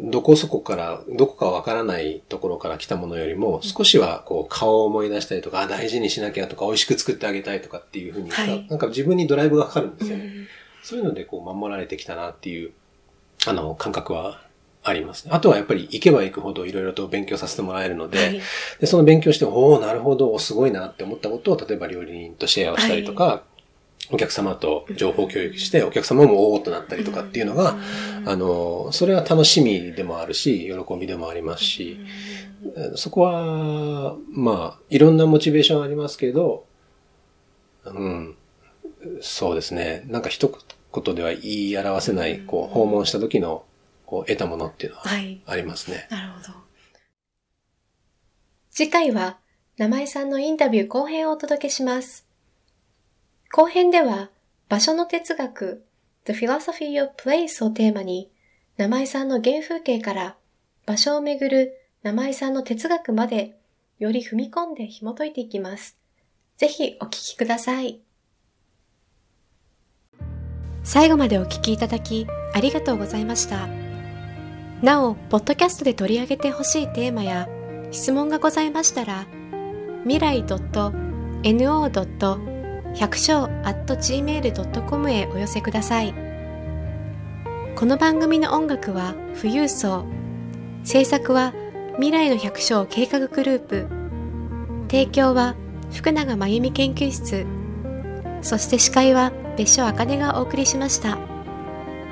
[0.00, 8.66] どこそこから、どこかわからないところから来たものよりも、少しはこう顔を思い出したりとか、あ大事にしなきゃとか、美味しく作ってあげたいとかっていうふうにさ、はい。
[8.68, 10.24] なんか自分にドライブがかかるんですよね。
[10.24, 10.48] うん。
[10.82, 12.72] そういうのでこう守られてきたなっていう、
[13.46, 14.42] あの、感覚は
[14.84, 15.30] ありますね。
[15.32, 18.40] あとはやっぱり行けば行くほどいろいろと勉強させてもらえるので、はい。
[18.80, 23.44] でその勉強して、おおなるほど、すごいなって思ったことを、例えば料理人とシェアをしたりとか、
[24.10, 27.76] お客様と情報共有して、お客様もおおとなったりとかっていうのが、
[28.26, 31.98] あの、それは楽しみでもあるし、喜びでもありますし、
[32.96, 36.66] そこは、まあ、いろんなモチベーションありますけど、
[37.84, 38.36] うん、
[39.20, 40.04] そうですね。
[40.08, 40.52] なんか一
[40.94, 43.64] 言では言い表せない、こう、訪問した時の、
[44.12, 45.40] こう、得たものっていうのははい。
[45.46, 46.06] ありますね。
[46.10, 46.58] なるほど。
[48.70, 49.38] 次回は、
[49.78, 52.26] 名井さんのインタビュー後編をお届けします。
[53.50, 54.28] 後編では、
[54.68, 55.86] 場所の哲学、
[56.26, 58.30] The Philosophy of Place をテーマに、
[58.76, 60.36] 名井さんの原風景から、
[60.84, 63.58] 場所をめぐる名井さんの哲学まで、
[63.98, 65.96] より踏み込んで紐解いていきます。
[66.58, 67.98] ぜひお聞きください。
[70.84, 73.81] 最後までお聞きいただき、ありがとうございました。
[74.82, 77.48] なお、ポッドキャストで取り上げてほしいテーマや
[77.92, 79.26] 質問がございましたら、
[80.02, 80.58] 未来 .no.
[82.94, 86.12] 百姓 .gmail.com へお寄せください。
[87.76, 90.04] この番組の音楽は富裕層。
[90.82, 91.54] 制作は
[91.94, 93.86] 未来の百姓計画グループ。
[94.90, 95.54] 提供は
[95.92, 97.46] 福永真由美研究室。
[98.42, 101.18] そして司会は別所あかねがお送りしました。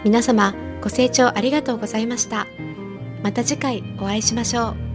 [0.04, 2.46] 皆様、ご清聴ありがとうございました。
[3.22, 4.89] また次回お会いしましょう。